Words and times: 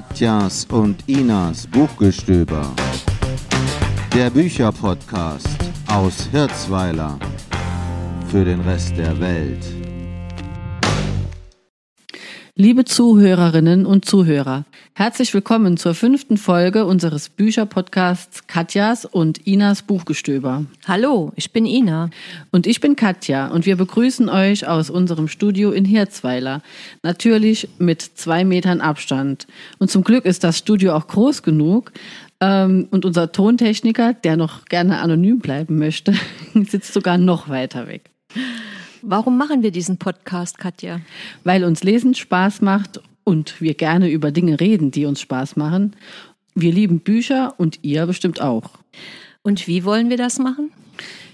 Katjas 0.00 0.66
und 0.70 0.96
Inas 1.08 1.66
Buchgestöber. 1.66 2.74
Der 4.14 4.30
Bücherpodcast 4.30 5.46
aus 5.88 6.26
Hirzweiler 6.32 7.18
für 8.28 8.42
den 8.42 8.60
Rest 8.60 8.96
der 8.96 9.20
Welt. 9.20 9.62
Liebe 12.54 12.86
Zuhörerinnen 12.86 13.84
und 13.84 14.06
Zuhörer, 14.06 14.64
herzlich 14.94 15.32
willkommen 15.34 15.76
zur 15.76 15.94
fünften 15.94 16.36
Folge 16.36 16.84
unseres 16.84 17.28
Bücherpodcasts 17.28 18.46
Katjas 18.46 19.04
und 19.04 19.46
Inas 19.46 19.82
Buchgestöber. 19.82 20.66
Hallo, 20.86 21.32
ich 21.36 21.52
bin 21.52 21.66
Ina. 21.66 22.10
Und 22.50 22.66
ich 22.66 22.80
bin 22.80 22.96
Katja 22.96 23.48
und 23.48 23.66
wir 23.66 23.76
begrüßen 23.76 24.28
euch 24.28 24.66
aus 24.66 24.90
unserem 24.90 25.28
Studio 25.28 25.70
in 25.70 25.84
Hirzweiler. 25.84 26.62
Natürlich 27.02 27.68
mit 27.78 28.02
zwei 28.02 28.44
Metern 28.44 28.80
Abstand. 28.80 29.46
Und 29.78 29.90
zum 29.90 30.04
Glück 30.04 30.24
ist 30.24 30.44
das 30.44 30.58
Studio 30.58 30.94
auch 30.94 31.06
groß 31.06 31.42
genug. 31.42 31.92
Ähm, 32.40 32.88
und 32.90 33.04
unser 33.04 33.32
Tontechniker, 33.32 34.14
der 34.14 34.36
noch 34.36 34.64
gerne 34.64 35.00
anonym 35.00 35.40
bleiben 35.40 35.78
möchte, 35.78 36.14
sitzt 36.54 36.92
sogar 36.92 37.18
noch 37.18 37.48
weiter 37.48 37.86
weg. 37.86 38.10
Warum 39.02 39.38
machen 39.38 39.62
wir 39.62 39.70
diesen 39.70 39.98
Podcast, 39.98 40.58
Katja? 40.58 41.00
Weil 41.44 41.64
uns 41.64 41.82
Lesen 41.82 42.14
Spaß 42.14 42.60
macht 42.60 43.00
und 43.30 43.60
wir 43.60 43.74
gerne 43.74 44.10
über 44.10 44.32
Dinge 44.32 44.58
reden, 44.58 44.90
die 44.90 45.06
uns 45.06 45.20
Spaß 45.20 45.54
machen. 45.54 45.94
Wir 46.56 46.72
lieben 46.72 46.98
Bücher 46.98 47.54
und 47.58 47.78
ihr 47.82 48.04
bestimmt 48.06 48.40
auch. 48.40 48.70
Und 49.42 49.68
wie 49.68 49.84
wollen 49.84 50.10
wir 50.10 50.16
das 50.16 50.40
machen? 50.40 50.72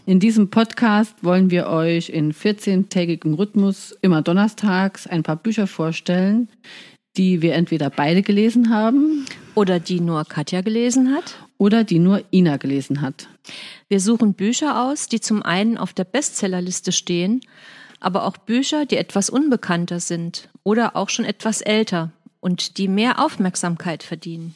In 0.04 0.20
diesem 0.20 0.50
Podcast 0.50 1.14
wollen 1.24 1.50
wir 1.50 1.68
euch 1.68 2.10
in 2.10 2.34
14-tägigem 2.34 3.32
Rhythmus 3.32 3.96
immer 4.02 4.20
donnerstags 4.20 5.06
ein 5.06 5.22
paar 5.22 5.36
Bücher 5.36 5.66
vorstellen, 5.66 6.50
die 7.16 7.40
wir 7.40 7.54
entweder 7.54 7.88
beide 7.88 8.20
gelesen 8.20 8.68
haben 8.68 9.24
oder 9.54 9.80
die 9.80 10.00
nur 10.00 10.26
Katja 10.26 10.60
gelesen 10.60 11.14
hat 11.14 11.34
oder 11.56 11.82
die 11.82 11.98
nur 11.98 12.22
Ina 12.30 12.58
gelesen 12.58 13.00
hat. 13.00 13.26
Wir 13.88 14.00
suchen 14.00 14.34
Bücher 14.34 14.84
aus, 14.84 15.08
die 15.08 15.20
zum 15.20 15.42
einen 15.42 15.78
auf 15.78 15.94
der 15.94 16.04
Bestsellerliste 16.04 16.92
stehen, 16.92 17.40
aber 18.00 18.24
auch 18.24 18.36
Bücher, 18.36 18.86
die 18.86 18.96
etwas 18.96 19.30
unbekannter 19.30 20.00
sind 20.00 20.48
oder 20.62 20.96
auch 20.96 21.08
schon 21.08 21.24
etwas 21.24 21.60
älter 21.60 22.10
und 22.46 22.78
die 22.78 22.86
mehr 22.86 23.18
Aufmerksamkeit 23.18 24.04
verdienen. 24.04 24.54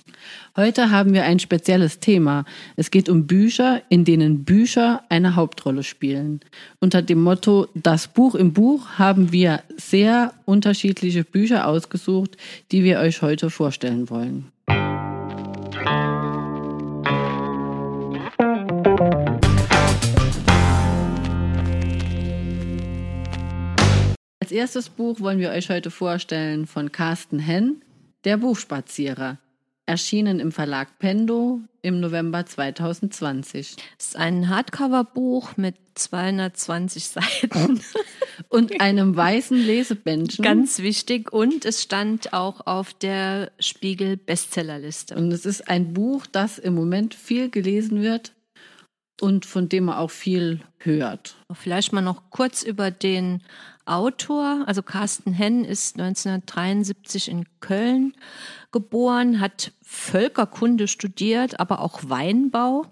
Heute 0.57 0.93
haben 0.93 1.13
wir 1.13 1.25
ein 1.25 1.41
spezielles 1.41 1.99
Thema. 1.99 2.45
Es 2.77 2.93
geht 2.93 3.09
um 3.09 3.27
Bücher, 3.27 3.83
in 3.89 4.05
denen 4.05 4.45
Bücher 4.45 5.03
eine 5.09 5.35
Hauptrolle 5.35 5.83
spielen. 5.83 6.41
Unter 6.79 7.03
dem 7.03 7.21
Motto 7.21 7.67
Das 7.75 8.07
Buch 8.07 8.37
im 8.37 8.53
Buch 8.53 8.99
haben 8.99 9.33
wir 9.33 9.65
sehr 9.77 10.33
unterschiedliche 10.45 11.25
Bücher 11.25 11.67
ausgesucht, 11.67 12.37
die 12.71 12.85
wir 12.85 13.01
euch 13.01 13.23
heute 13.23 13.51
vorstellen 13.51 14.09
wollen. 14.09 14.53
Als 24.51 24.57
erstes 24.57 24.89
Buch 24.89 25.21
wollen 25.21 25.39
wir 25.39 25.51
euch 25.51 25.71
heute 25.71 25.93
vorstellen 25.93 26.67
von 26.67 26.91
Carsten 26.91 27.39
Henn, 27.39 27.83
Der 28.25 28.37
Buchspazierer. 28.37 29.39
Erschienen 29.87 30.41
im 30.41 30.51
Verlag 30.51 30.99
Pendo 30.99 31.61
im 31.83 32.01
November 32.01 32.45
2020. 32.45 33.77
Es 33.97 34.07
ist 34.07 34.17
ein 34.17 34.49
Hardcover-Buch 34.49 35.57
mit 35.57 35.77
220 35.95 37.07
Seiten. 37.07 37.81
und 38.49 38.81
einem 38.81 39.15
weißen 39.15 39.57
Lesebändchen. 39.57 40.45
Ganz 40.45 40.81
wichtig. 40.81 41.33
Und 41.33 41.65
es 41.65 41.81
stand 41.81 42.33
auch 42.33 42.67
auf 42.67 42.93
der 42.93 43.53
Spiegel 43.61 44.17
Bestsellerliste. 44.17 45.15
Und 45.15 45.31
es 45.31 45.47
ist 45.47 45.69
ein 45.69 45.95
Buch, 45.95 46.27
das 46.27 46.59
im 46.59 46.75
Moment 46.75 47.15
viel 47.15 47.51
gelesen 47.51 48.03
wird 48.03 48.33
und 49.21 49.47
von 49.47 49.69
dem 49.69 49.85
man 49.85 49.99
auch 49.99 50.11
viel 50.11 50.61
hört. 50.79 51.37
Vielleicht 51.53 51.93
mal 51.93 52.01
noch 52.01 52.31
kurz 52.31 52.63
über 52.63 52.91
den 52.91 53.43
Autor. 53.91 54.65
Also 54.67 54.83
Carsten 54.83 55.33
Henn 55.33 55.65
ist 55.65 55.99
1973 55.99 57.29
in 57.29 57.45
Köln 57.61 58.15
geboren, 58.73 59.41
hat 59.41 59.73
Völkerkunde 59.83 60.89
studiert, 60.89 61.59
aber 61.61 61.81
auch 61.81 62.01
Weinbau 62.07 62.87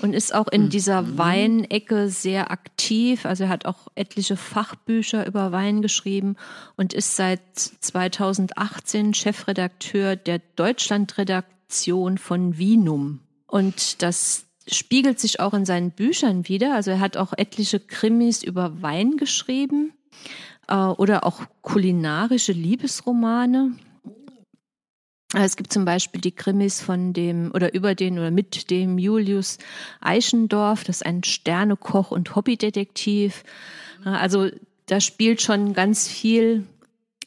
und 0.00 0.14
ist 0.14 0.34
auch 0.34 0.48
in 0.48 0.68
dieser 0.68 1.02
mhm. 1.02 1.18
Weinecke 1.18 2.08
sehr 2.08 2.50
aktiv. 2.50 3.24
Also 3.24 3.44
er 3.44 3.50
hat 3.50 3.66
auch 3.66 3.88
etliche 3.94 4.36
Fachbücher 4.36 5.26
über 5.26 5.52
Wein 5.52 5.82
geschrieben 5.82 6.36
und 6.76 6.92
ist 6.92 7.16
seit 7.16 7.40
2018 7.56 9.14
Chefredakteur 9.14 10.16
der 10.16 10.40
Deutschlandredaktion 10.56 12.18
von 12.18 12.58
Vinum. 12.58 13.20
Und 13.46 14.02
das 14.02 14.46
spiegelt 14.68 15.18
sich 15.18 15.40
auch 15.40 15.54
in 15.54 15.64
seinen 15.64 15.90
Büchern 15.90 16.48
wieder. 16.48 16.74
Also 16.74 16.92
er 16.92 17.00
hat 17.00 17.16
auch 17.16 17.32
etliche 17.36 17.80
Krimis 17.80 18.42
über 18.42 18.82
Wein 18.82 19.16
geschrieben 19.16 19.92
oder 20.68 21.26
auch 21.26 21.42
kulinarische 21.60 22.52
Liebesromane. 22.52 23.72
Äh, 25.34 25.44
es 25.44 25.56
gibt 25.56 25.72
zum 25.72 25.84
Beispiel 25.84 26.20
die 26.20 26.32
Krimis 26.32 26.80
von 26.80 27.12
dem 27.12 27.50
oder 27.54 27.74
über 27.74 27.94
den 27.94 28.18
oder 28.18 28.30
mit 28.30 28.70
dem 28.70 28.98
Julius 28.98 29.58
Eichendorf, 30.00 30.84
das 30.84 30.96
ist 30.96 31.06
ein 31.06 31.24
Sternekoch 31.24 32.10
und 32.10 32.34
Hobbydetektiv. 32.36 33.44
Äh, 34.04 34.10
also 34.10 34.48
da 34.86 35.00
spielt 35.00 35.42
schon 35.42 35.74
ganz 35.74 36.08
viel 36.08 36.66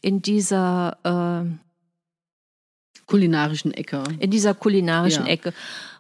in 0.02 0.22
dieser 0.22 0.98
äh, 1.04 3.02
kulinarischen 3.08 3.74
Ecke. 3.74 4.04
In 4.20 4.32
dieser 4.32 4.54
kulinarischen 4.54 5.26
ja. 5.26 5.32
Ecke. 5.32 5.54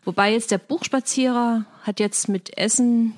Wobei 0.03 0.33
jetzt 0.33 0.51
der 0.51 0.59
Buchspazierer 0.59 1.65
hat 1.81 1.99
jetzt 1.99 2.29
mit 2.29 2.57
Essen 2.57 3.13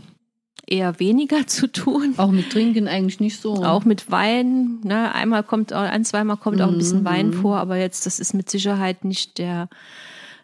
eher 0.67 0.99
weniger 0.99 1.47
zu 1.47 1.71
tun. 1.71 2.13
Auch 2.17 2.31
mit 2.31 2.51
Trinken 2.51 2.87
eigentlich 2.87 3.19
nicht 3.19 3.41
so. 3.41 3.63
Auch 3.63 3.85
mit 3.85 4.11
Wein. 4.11 4.81
Ne? 4.83 5.13
Einmal 5.13 5.43
kommt, 5.43 5.73
ein, 5.73 6.05
zweimal 6.05 6.37
kommt 6.37 6.61
auch 6.61 6.67
ein 6.67 6.77
bisschen 6.77 7.01
mhm. 7.01 7.05
Wein 7.05 7.33
vor, 7.33 7.57
aber 7.57 7.77
jetzt, 7.77 8.05
das 8.05 8.19
ist 8.19 8.33
mit 8.33 8.49
Sicherheit 8.49 9.05
nicht 9.05 9.37
der, 9.37 9.69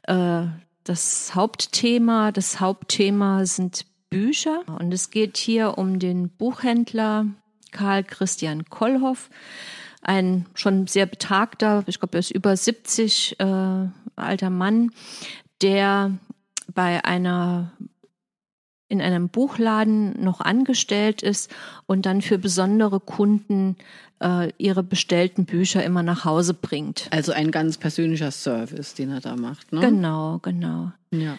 äh, 0.03 0.43
das 0.83 1.35
Hauptthema. 1.35 2.31
Das 2.31 2.59
Hauptthema 2.59 3.45
sind 3.45 3.85
Bücher. 4.09 4.61
Und 4.67 4.93
es 4.93 5.09
geht 5.11 5.37
hier 5.37 5.77
um 5.77 5.99
den 5.99 6.29
Buchhändler 6.29 7.27
Karl 7.71 8.03
Christian 8.03 8.65
Kollhoff. 8.65 9.29
Ein 10.01 10.45
schon 10.53 10.87
sehr 10.87 11.05
betagter, 11.05 11.83
ich 11.87 11.99
glaube, 11.99 12.17
er 12.17 12.19
ist 12.19 12.31
über 12.31 12.55
70 12.55 13.39
äh, 13.39 13.87
alter 14.15 14.49
Mann, 14.49 14.91
der 15.61 16.11
bei 16.73 17.03
einer 17.05 17.71
in 18.99 19.01
einem 19.01 19.29
Buchladen 19.29 20.23
noch 20.23 20.39
angestellt 20.39 21.21
ist 21.21 21.53
und 21.85 22.05
dann 22.05 22.21
für 22.21 22.37
besondere 22.37 22.99
Kunden 22.99 23.75
äh, 24.21 24.51
ihre 24.57 24.83
bestellten 24.83 25.45
Bücher 25.45 25.83
immer 25.83 26.03
nach 26.03 26.25
Hause 26.25 26.53
bringt. 26.53 27.07
Also 27.11 27.31
ein 27.31 27.51
ganz 27.51 27.77
persönlicher 27.77 28.31
Service, 28.31 28.93
den 28.93 29.11
er 29.11 29.19
da 29.19 29.35
macht. 29.35 29.73
Ne? 29.73 29.81
Genau, 29.81 30.39
genau. 30.41 30.91
Ja. 31.11 31.37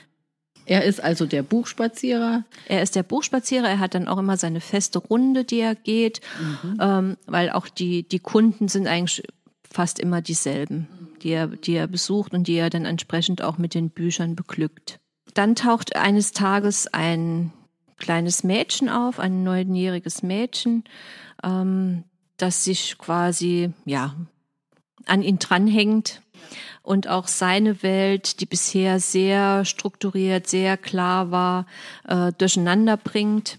Er 0.67 0.85
ist 0.85 1.03
also 1.03 1.27
der 1.27 1.43
Buchspazierer. 1.43 2.45
Er 2.67 2.83
ist 2.83 2.97
der 2.97 3.03
Buchspazierer. 3.03 3.69
Er 3.69 3.79
hat 3.79 3.95
dann 3.95 4.09
auch 4.09 4.19
immer 4.19 4.37
seine 4.37 4.61
feste 4.61 4.99
Runde, 4.99 5.45
die 5.45 5.61
er 5.61 5.75
geht, 5.75 6.21
mhm. 6.41 6.79
ähm, 6.81 7.17
weil 7.27 7.51
auch 7.51 7.69
die, 7.69 8.09
die 8.09 8.19
Kunden 8.19 8.69
sind 8.69 8.87
eigentlich 8.87 9.23
fast 9.71 9.99
immer 9.99 10.23
dieselben, 10.23 10.89
die 11.23 11.31
er, 11.31 11.49
die 11.49 11.75
er 11.75 11.87
besucht 11.87 12.33
und 12.33 12.49
die 12.49 12.55
er 12.55 12.71
dann 12.71 12.87
entsprechend 12.87 13.43
auch 13.43 13.59
mit 13.59 13.75
den 13.75 13.91
Büchern 13.91 14.37
beglückt. 14.37 15.01
Dann 15.35 15.57
taucht 15.57 15.97
eines 15.97 16.33
Tages 16.33 16.87
ein 16.87 17.53
kleines 17.99 18.45
Mädchen 18.45 18.89
auf, 18.89 19.19
ein 19.19 19.43
neunjähriges 19.43 20.23
Mädchen, 20.23 20.85
ähm, 21.43 22.05
das 22.37 22.65
sich 22.65 22.99
quasi 22.99 23.73
ja 23.85 24.15
an 25.07 25.23
ihn 25.23 25.39
dranhängt 25.39 26.23
und 26.83 27.09
auch 27.09 27.29
seine 27.29 27.83
Welt, 27.83 28.41
die 28.41 28.47
bisher 28.47 29.01
sehr 29.01 29.65
strukturiert, 29.65 30.47
sehr 30.47 30.77
klar 30.77 31.31
war, 31.31 31.67
äh, 32.07 32.33
durcheinander 32.33 32.97
bringt 32.97 33.59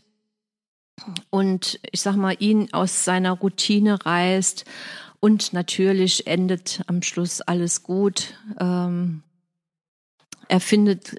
und 1.29 1.79
ich 1.91 2.01
sag 2.01 2.15
mal 2.15 2.35
ihn 2.39 2.73
aus 2.73 3.03
seiner 3.03 3.33
Routine 3.33 4.05
reißt 4.05 4.65
und 5.19 5.53
natürlich 5.53 6.27
endet 6.27 6.81
am 6.87 7.01
Schluss 7.01 7.41
alles 7.41 7.83
gut. 7.83 8.35
Ähm, 8.59 9.23
er 10.47 10.59
findet 10.59 11.15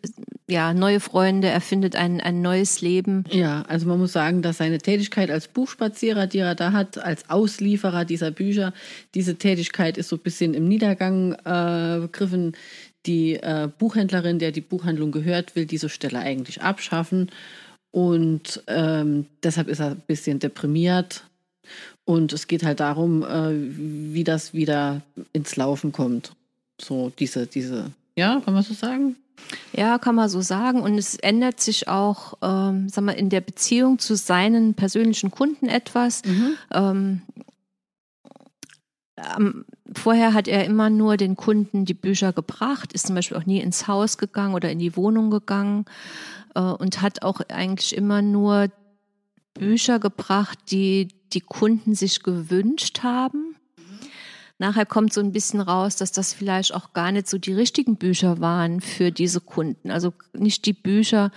ja 0.48 0.74
neue 0.74 1.00
Freunde, 1.00 1.48
er 1.48 1.60
findet 1.60 1.96
ein, 1.96 2.20
ein 2.20 2.40
neues 2.40 2.80
Leben. 2.80 3.24
Ja, 3.30 3.62
also 3.68 3.86
man 3.86 3.98
muss 3.98 4.12
sagen, 4.12 4.42
dass 4.42 4.58
seine 4.58 4.78
Tätigkeit 4.78 5.30
als 5.30 5.48
Buchspazierer, 5.48 6.26
die 6.26 6.38
er 6.38 6.54
da 6.54 6.72
hat, 6.72 6.98
als 6.98 7.28
Auslieferer 7.28 8.04
dieser 8.04 8.30
Bücher, 8.30 8.72
diese 9.14 9.36
Tätigkeit 9.36 9.98
ist 9.98 10.08
so 10.08 10.16
ein 10.16 10.22
bisschen 10.22 10.54
im 10.54 10.68
Niedergang 10.68 11.32
äh, 11.44 12.00
begriffen. 12.00 12.56
Die 13.06 13.34
äh, 13.34 13.68
Buchhändlerin, 13.78 14.38
der 14.38 14.52
die 14.52 14.60
Buchhandlung 14.60 15.12
gehört, 15.12 15.56
will 15.56 15.66
diese 15.66 15.88
Stelle 15.88 16.18
eigentlich 16.18 16.62
abschaffen. 16.62 17.30
Und 17.90 18.62
ähm, 18.66 19.26
deshalb 19.42 19.68
ist 19.68 19.80
er 19.80 19.92
ein 19.92 20.02
bisschen 20.06 20.38
deprimiert. 20.38 21.24
Und 22.04 22.32
es 22.32 22.46
geht 22.46 22.62
halt 22.62 22.80
darum, 22.80 23.22
äh, 23.22 23.52
wie 24.12 24.22
das 24.22 24.54
wieder 24.54 25.02
ins 25.32 25.56
Laufen 25.56 25.92
kommt. 25.92 26.32
So 26.80 27.10
diese, 27.18 27.46
diese, 27.46 27.90
ja, 28.16 28.40
kann 28.44 28.54
man 28.54 28.62
so 28.62 28.74
sagen? 28.74 29.16
Ja, 29.72 29.98
kann 29.98 30.14
man 30.14 30.28
so 30.28 30.40
sagen. 30.40 30.80
Und 30.80 30.98
es 30.98 31.16
ändert 31.16 31.60
sich 31.60 31.88
auch, 31.88 32.34
ähm, 32.42 32.88
sag 32.88 33.04
mal, 33.04 33.12
in 33.12 33.30
der 33.30 33.40
Beziehung 33.40 33.98
zu 33.98 34.16
seinen 34.16 34.74
persönlichen 34.74 35.30
Kunden 35.30 35.68
etwas. 35.68 36.22
Mhm. 36.24 36.54
Ähm, 36.72 37.22
ähm, 39.16 39.64
vorher 39.94 40.34
hat 40.34 40.48
er 40.48 40.64
immer 40.64 40.90
nur 40.90 41.16
den 41.16 41.36
Kunden 41.36 41.84
die 41.84 41.94
Bücher 41.94 42.32
gebracht, 42.32 42.92
ist 42.92 43.06
zum 43.06 43.14
Beispiel 43.14 43.36
auch 43.36 43.46
nie 43.46 43.60
ins 43.60 43.88
Haus 43.88 44.18
gegangen 44.18 44.54
oder 44.54 44.70
in 44.70 44.78
die 44.78 44.96
Wohnung 44.96 45.30
gegangen 45.30 45.86
äh, 46.54 46.60
und 46.60 47.00
hat 47.02 47.22
auch 47.22 47.40
eigentlich 47.48 47.96
immer 47.96 48.20
nur 48.22 48.68
Bücher 49.54 49.98
gebracht, 49.98 50.58
die 50.70 51.08
die 51.32 51.40
Kunden 51.40 51.94
sich 51.94 52.22
gewünscht 52.22 53.02
haben. 53.02 53.56
Nachher 54.58 54.86
kommt 54.86 55.12
so 55.12 55.20
ein 55.20 55.32
bisschen 55.32 55.60
raus, 55.60 55.96
dass 55.96 56.12
das 56.12 56.32
vielleicht 56.32 56.74
auch 56.74 56.94
gar 56.94 57.12
nicht 57.12 57.28
so 57.28 57.36
die 57.36 57.52
richtigen 57.52 57.96
Bücher 57.96 58.40
waren 58.40 58.80
für 58.80 59.10
diese 59.10 59.40
Kunden. 59.40 59.90
Also 59.90 60.14
nicht 60.32 60.64
die 60.64 60.72
Bücher, 60.72 61.30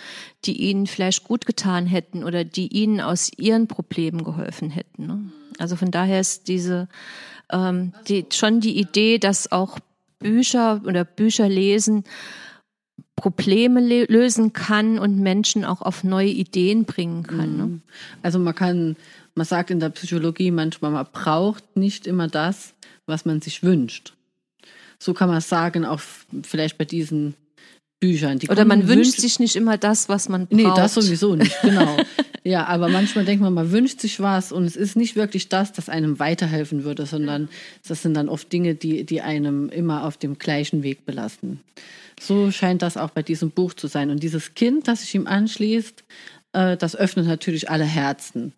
die 0.46 0.62
ihnen 0.62 0.88
vielleicht 0.88 1.26
gut 1.26 1.46
getan 1.46 1.86
hätten 1.86 2.24
oder 2.24 2.46
die 2.46 2.68
ihnen 2.68 3.02
aus 3.02 3.30
ihren 3.38 3.68
Problemen 3.68 4.24
geholfen 4.24 4.70
hätten. 4.70 5.06
Ne? 5.06 5.32
Also 5.58 5.76
von 5.76 5.92
daher 5.92 6.22
ist 6.22 6.48
diese 6.48 6.88
ähm, 7.52 7.94
die, 8.08 8.26
schon 8.32 8.62
die 8.62 8.80
Idee, 8.80 9.18
dass 9.18 9.52
auch 9.52 9.80
Bücher 10.20 10.82
oder 10.86 11.04
Bücher 11.04 11.50
lesen 11.50 12.04
Probleme 13.20 14.06
lösen 14.06 14.54
kann 14.54 14.98
und 14.98 15.20
Menschen 15.20 15.66
auch 15.66 15.82
auf 15.82 16.06
neue 16.06 16.30
Ideen 16.30 16.86
bringen 16.86 17.24
kann. 17.24 17.58
Ne? 17.58 17.64
Mhm. 17.66 17.82
Also 18.22 18.40
man 18.40 18.56
kann, 18.56 18.96
man 19.36 19.46
sagt 19.46 19.72
in 19.72 19.82
der 19.82 19.90
Psychologie 19.90 20.52
manchmal, 20.52 20.92
man 20.92 21.08
braucht 21.12 21.76
nicht 21.76 22.08
immer 22.08 22.30
das, 22.30 22.76
was 23.10 23.26
man 23.26 23.42
sich 23.42 23.64
wünscht. 23.64 24.14
So 25.00 25.14
kann 25.14 25.30
man 25.30 25.42
sagen, 25.42 25.86
auch 25.86 26.02
vielleicht 26.44 26.78
bei 26.78 26.86
diesen 26.86 27.36
Büchern. 28.00 28.40
Die 28.40 28.50
Oder 28.50 28.66
man 28.66 28.88
wünscht 28.88 29.20
sich 29.20 29.40
nicht 29.40 29.56
immer 29.56 29.78
das, 29.78 30.08
was 30.10 30.30
man 30.30 30.48
braucht. 30.48 30.54
Nee, 30.54 30.70
das 30.76 30.94
sowieso 30.94 31.36
nicht, 31.36 31.56
genau. 31.62 31.98
ja, 32.44 32.66
aber 32.66 32.88
manchmal 32.88 33.26
denkt 33.26 33.42
man, 33.42 33.54
man 33.54 33.72
wünscht 33.72 34.00
sich 34.00 34.20
was 34.22 34.52
und 34.52 34.64
es 34.64 34.76
ist 34.76 34.96
nicht 34.96 35.16
wirklich 35.16 35.50
das, 35.50 35.74
das 35.74 35.90
einem 35.90 36.20
weiterhelfen 36.20 36.84
würde, 36.84 37.06
sondern 37.06 37.50
das 37.88 38.02
sind 38.02 38.14
dann 38.14 38.30
oft 38.30 38.52
Dinge, 38.52 38.76
die, 38.76 39.04
die 39.06 39.22
einem 39.22 39.70
immer 39.70 40.06
auf 40.06 40.18
dem 40.18 40.38
gleichen 40.38 40.84
Weg 40.84 41.06
belasten. 41.06 41.60
So 42.20 42.52
scheint 42.52 42.82
das 42.82 42.98
auch 42.98 43.10
bei 43.10 43.24
diesem 43.24 43.52
Buch 43.52 43.74
zu 43.74 43.88
sein. 43.88 44.10
Und 44.10 44.24
dieses 44.24 44.54
Kind, 44.54 44.88
das 44.88 45.02
sich 45.02 45.16
ihm 45.16 45.28
anschließt, 45.28 46.04
äh, 46.54 46.78
das 46.78 46.96
öffnet 46.96 47.28
natürlich 47.28 47.70
alle 47.70 47.86
Herzen 47.86 48.54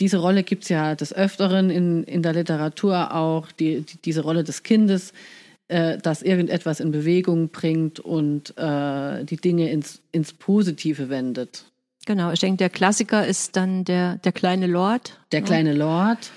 diese 0.00 0.18
Rolle 0.18 0.42
gibt 0.42 0.64
es 0.64 0.70
ja 0.70 0.94
des 0.94 1.12
Öfteren 1.12 1.70
in, 1.70 2.04
in 2.04 2.22
der 2.22 2.32
Literatur 2.32 3.14
auch, 3.14 3.52
die, 3.52 3.82
die 3.82 3.98
diese 3.98 4.22
Rolle 4.22 4.42
des 4.44 4.62
Kindes, 4.62 5.12
äh, 5.68 5.98
das 5.98 6.22
irgendetwas 6.22 6.80
in 6.80 6.90
Bewegung 6.90 7.50
bringt 7.50 8.00
und 8.00 8.56
äh, 8.56 9.24
die 9.24 9.36
Dinge 9.36 9.70
ins, 9.70 10.00
ins 10.10 10.32
Positive 10.32 11.10
wendet. 11.10 11.66
Genau, 12.06 12.32
ich 12.32 12.40
denke, 12.40 12.56
der 12.56 12.70
Klassiker 12.70 13.26
ist 13.26 13.56
dann 13.56 13.84
der, 13.84 14.16
der 14.16 14.32
kleine 14.32 14.66
Lord. 14.66 15.20
Der 15.32 15.42
kleine 15.42 15.74
Lord. 15.74 16.30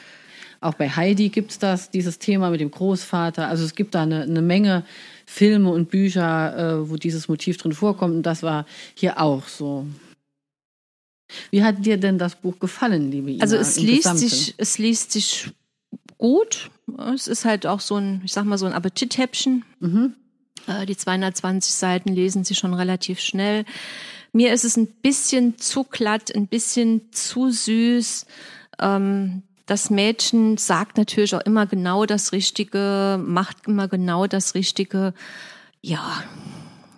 Auch 0.59 0.75
bei 0.75 0.89
Heidi 0.89 1.29
gibt 1.29 1.51
es 1.51 1.59
das, 1.59 1.89
dieses 1.89 2.19
Thema 2.19 2.49
mit 2.49 2.61
dem 2.61 2.71
Großvater. 2.71 3.47
Also 3.47 3.65
es 3.65 3.75
gibt 3.75 3.95
da 3.95 4.03
eine, 4.03 4.23
eine 4.23 4.41
Menge 4.41 4.85
Filme 5.25 5.71
und 5.71 5.89
Bücher, 5.89 6.57
äh, 6.57 6.89
wo 6.89 6.95
dieses 6.95 7.27
Motiv 7.27 7.57
drin 7.57 7.73
vorkommt. 7.73 8.13
Und 8.13 8.23
das 8.23 8.43
war 8.43 8.65
hier 8.93 9.19
auch 9.19 9.47
so. 9.47 9.85
Wie 11.51 11.63
hat 11.63 11.85
dir 11.85 11.97
denn 11.97 12.17
das 12.17 12.35
Buch 12.35 12.59
gefallen, 12.59 13.11
liebe 13.11 13.31
Ina? 13.31 13.41
Also 13.41 13.55
es 13.57 13.79
liest 13.79 14.17
sich, 14.17 14.55
es 14.57 14.77
liest 14.77 15.11
sich 15.11 15.51
gut. 16.17 16.71
Es 17.13 17.27
ist 17.27 17.45
halt 17.45 17.65
auch 17.65 17.79
so 17.79 17.95
ein, 17.95 18.21
ich 18.23 18.33
sag 18.33 18.45
mal 18.45 18.57
so 18.57 18.65
ein 18.65 18.73
Appetithäppchen. 18.73 19.65
Mhm. 19.79 20.13
Äh, 20.67 20.85
die 20.85 20.97
220 20.97 21.73
Seiten 21.73 22.13
lesen 22.13 22.43
sie 22.43 22.55
schon 22.55 22.73
relativ 22.73 23.19
schnell. 23.19 23.65
Mir 24.31 24.53
ist 24.53 24.65
es 24.65 24.77
ein 24.77 24.87
bisschen 24.87 25.57
zu 25.57 25.83
glatt, 25.83 26.33
ein 26.35 26.47
bisschen 26.47 27.11
zu 27.11 27.51
süß. 27.51 28.25
Ähm, 28.79 29.43
das 29.65 29.89
Mädchen 29.89 30.57
sagt 30.57 30.97
natürlich 30.97 31.35
auch 31.35 31.41
immer 31.41 31.65
genau 31.65 32.05
das 32.05 32.31
Richtige, 32.31 33.21
macht 33.23 33.67
immer 33.67 33.87
genau 33.87 34.27
das 34.27 34.55
Richtige. 34.55 35.13
Ja, 35.81 36.23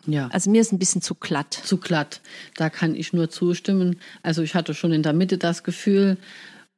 ja. 0.07 0.28
Also 0.31 0.50
mir 0.50 0.62
ist 0.62 0.72
ein 0.72 0.80
bisschen 0.80 1.02
zu 1.02 1.16
glatt. 1.16 1.54
Zu 1.54 1.78
glatt. 1.78 2.22
Da 2.56 2.69
kann 2.69 2.96
ich 2.96 3.13
nur 3.13 3.30
zustimmen. 3.30 4.00
Also 4.24 4.42
ich 4.42 4.56
hatte 4.56 4.74
schon 4.74 4.92
in 4.92 5.04
der 5.04 5.13
Mitte 5.13 5.38
das 5.38 5.63
Gefühl, 5.63 6.18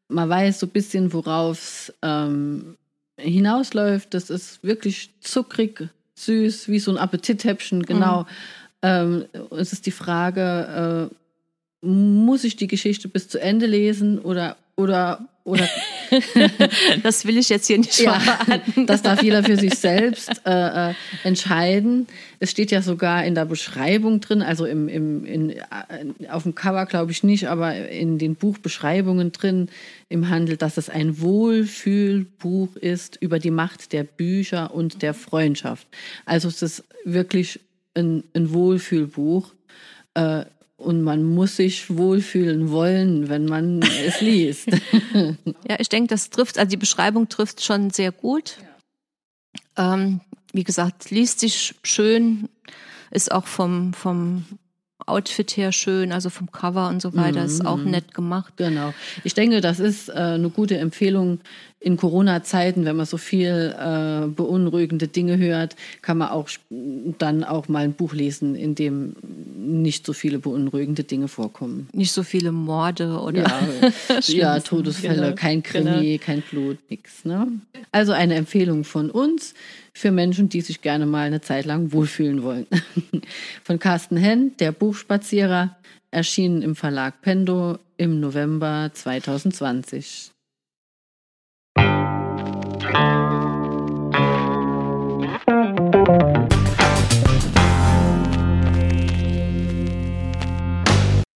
man 0.07 0.29
weiß 0.29 0.59
so 0.59 0.67
ein 0.67 0.71
bisschen, 0.71 1.13
worauf 1.13 1.57
es 1.57 1.93
ähm, 2.01 2.77
hinausläuft. 3.17 4.13
Das 4.13 4.29
ist 4.29 4.63
wirklich 4.63 5.11
zuckrig, 5.21 5.89
süß, 6.15 6.69
wie 6.69 6.79
so 6.79 6.91
ein 6.91 6.97
Appetithäppchen, 6.97 7.83
genau. 7.83 8.21
Mhm. 8.21 8.27
Ähm, 8.83 9.25
es 9.51 9.73
ist 9.73 9.85
die 9.85 9.91
Frage, 9.91 11.09
äh, 11.11 11.85
muss 11.85 12.43
ich 12.43 12.55
die 12.55 12.67
Geschichte 12.67 13.07
bis 13.07 13.27
zu 13.27 13.39
Ende 13.39 13.65
lesen 13.65 14.19
oder, 14.19 14.57
oder 14.75 15.27
oder 15.47 15.67
das 17.03 17.25
will 17.25 17.37
ich 17.37 17.47
jetzt 17.47 17.67
hier 17.67 17.77
nicht 17.77 17.97
ja, 17.99 18.19
verraten. 18.19 18.85
Das 18.85 19.01
darf 19.01 19.23
jeder 19.23 19.45
für 19.45 19.55
sich 19.55 19.75
selbst 19.75 20.41
äh, 20.45 20.89
äh, 20.89 20.93
entscheiden. 21.23 22.07
Es 22.39 22.51
steht 22.51 22.69
ja 22.69 22.81
sogar 22.81 23.23
in 23.23 23.33
der 23.33 23.45
Beschreibung 23.45 24.19
drin, 24.19 24.41
also 24.41 24.65
im, 24.65 24.89
im, 24.89 25.25
in, 25.25 25.49
äh, 25.51 25.63
auf 26.29 26.43
dem 26.43 26.53
Cover 26.53 26.85
glaube 26.85 27.13
ich 27.13 27.23
nicht, 27.23 27.47
aber 27.47 27.89
in 27.89 28.17
den 28.17 28.35
Buchbeschreibungen 28.35 29.31
drin 29.31 29.69
im 30.09 30.29
Handel, 30.29 30.57
dass 30.57 30.75
es 30.75 30.89
ein 30.89 31.21
Wohlfühlbuch 31.21 32.75
ist 32.75 33.15
über 33.21 33.39
die 33.39 33.51
Macht 33.51 33.93
der 33.93 34.03
Bücher 34.03 34.73
und 34.73 35.01
der 35.01 35.13
Freundschaft. 35.13 35.87
Also 36.25 36.49
es 36.49 36.61
ist 36.61 36.83
wirklich 37.05 37.61
ein, 37.95 38.25
ein 38.33 38.51
Wohlfühlbuch. 38.51 39.53
Äh, 40.13 40.43
und 40.77 41.01
man 41.01 41.23
muss 41.23 41.57
sich 41.57 41.97
wohlfühlen 41.97 42.71
wollen, 42.71 43.29
wenn 43.29 43.45
man 43.45 43.81
es 43.81 44.21
liest. 44.21 44.69
ja, 45.67 45.79
ich 45.79 45.89
denke, 45.89 46.09
das 46.09 46.29
trifft, 46.29 46.57
also 46.57 46.69
die 46.69 46.77
Beschreibung 46.77 47.27
trifft 47.29 47.63
schon 47.63 47.89
sehr 47.89 48.11
gut. 48.11 48.57
Ja. 49.77 49.93
Ähm, 49.93 50.21
wie 50.53 50.63
gesagt, 50.63 51.09
liest 51.09 51.39
sich 51.39 51.75
schön, 51.83 52.47
ist 53.11 53.31
auch 53.31 53.47
vom, 53.47 53.93
vom 53.93 54.45
Outfit 55.05 55.55
her 55.57 55.71
schön, 55.71 56.11
also 56.11 56.29
vom 56.29 56.51
Cover 56.51 56.89
und 56.89 57.01
so 57.01 57.15
weiter, 57.15 57.43
ist 57.45 57.65
auch 57.65 57.77
mhm. 57.77 57.91
nett 57.91 58.13
gemacht. 58.13 58.53
Genau. 58.57 58.93
Ich 59.23 59.33
denke, 59.33 59.61
das 59.61 59.79
ist 59.79 60.09
äh, 60.09 60.13
eine 60.13 60.49
gute 60.49 60.77
Empfehlung 60.77 61.39
in 61.87 61.95
Corona-Zeiten, 61.95 62.83
wenn 62.83 62.97
man 62.97 63.05
so 63.05 63.15
viel 63.15 63.73
äh, 63.79 64.27
beunruhigende 64.27 65.07
Dinge 65.07 65.37
hört, 65.37 65.77
kann 66.01 66.17
man 66.17 66.27
auch 66.27 66.49
dann 66.69 67.45
auch 67.45 67.69
mal 67.69 67.85
ein 67.85 67.93
Buch 67.93 68.13
lesen, 68.13 68.55
in 68.55 68.75
dem 68.75 69.15
nicht 69.55 70.05
so 70.05 70.11
viele 70.11 70.37
beunruhigende 70.37 71.05
Dinge 71.05 71.29
vorkommen. 71.29 71.87
Nicht 71.93 72.11
so 72.11 72.23
viele 72.23 72.51
Morde 72.51 73.21
oder 73.21 73.43
ja, 73.43 74.19
ja 74.27 74.59
Todesfälle, 74.59 75.21
genau. 75.21 75.35
kein 75.35 75.63
Krimi, 75.63 76.17
genau. 76.17 76.23
kein 76.25 76.41
Blut, 76.41 76.77
nichts. 76.89 77.23
Ne? 77.23 77.47
Also 77.93 78.11
eine 78.11 78.35
Empfehlung 78.35 78.83
von 78.83 79.09
uns 79.09 79.53
für 79.93 80.11
Menschen, 80.11 80.49
die 80.49 80.59
sich 80.59 80.81
gerne 80.81 81.05
mal 81.05 81.25
eine 81.25 81.39
Zeit 81.39 81.63
lang 81.63 81.93
wohlfühlen 81.93 82.43
wollen. 82.43 82.67
Von 83.63 83.79
Carsten 83.79 84.17
Henn, 84.17 84.51
der 84.59 84.73
Buchspazierer, 84.73 85.77
erschienen 86.11 86.61
im 86.61 86.75
Verlag 86.75 87.21
Pendo 87.21 87.79
im 87.95 88.19
November 88.19 88.91
2020. 88.93 90.33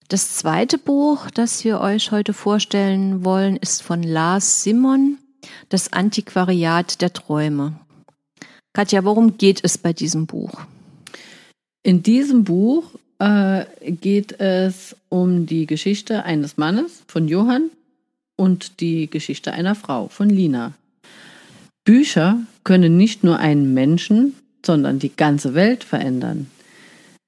Das 0.07 0.35
zweite 0.35 0.77
Buch, 0.77 1.29
das 1.31 1.63
wir 1.63 1.79
euch 1.81 2.11
heute 2.11 2.33
vorstellen 2.33 3.23
wollen, 3.23 3.57
ist 3.57 3.83
von 3.83 4.03
Lars 4.03 4.63
Simon, 4.63 5.17
Das 5.69 5.93
Antiquariat 5.93 7.01
der 7.01 7.13
Träume. 7.13 7.79
Katja, 8.73 9.03
worum 9.03 9.37
geht 9.37 9.63
es 9.63 9.77
bei 9.77 9.93
diesem 9.93 10.25
Buch? 10.25 10.51
In 11.83 12.03
diesem 12.03 12.43
Buch 12.43 12.91
äh, 13.19 13.65
geht 13.81 14.39
es 14.39 14.95
um 15.09 15.45
die 15.45 15.65
Geschichte 15.65 16.23
eines 16.23 16.57
Mannes 16.57 17.03
von 17.07 17.27
Johann 17.27 17.69
und 18.35 18.79
die 18.81 19.09
Geschichte 19.09 19.51
einer 19.51 19.75
Frau 19.75 20.07
von 20.07 20.29
Lina. 20.29 20.73
Bücher 21.89 22.37
können 22.63 22.97
nicht 22.97 23.23
nur 23.23 23.39
einen 23.39 23.73
Menschen, 23.73 24.35
sondern 24.63 24.99
die 24.99 25.11
ganze 25.15 25.55
Welt 25.55 25.83
verändern. 25.83 26.45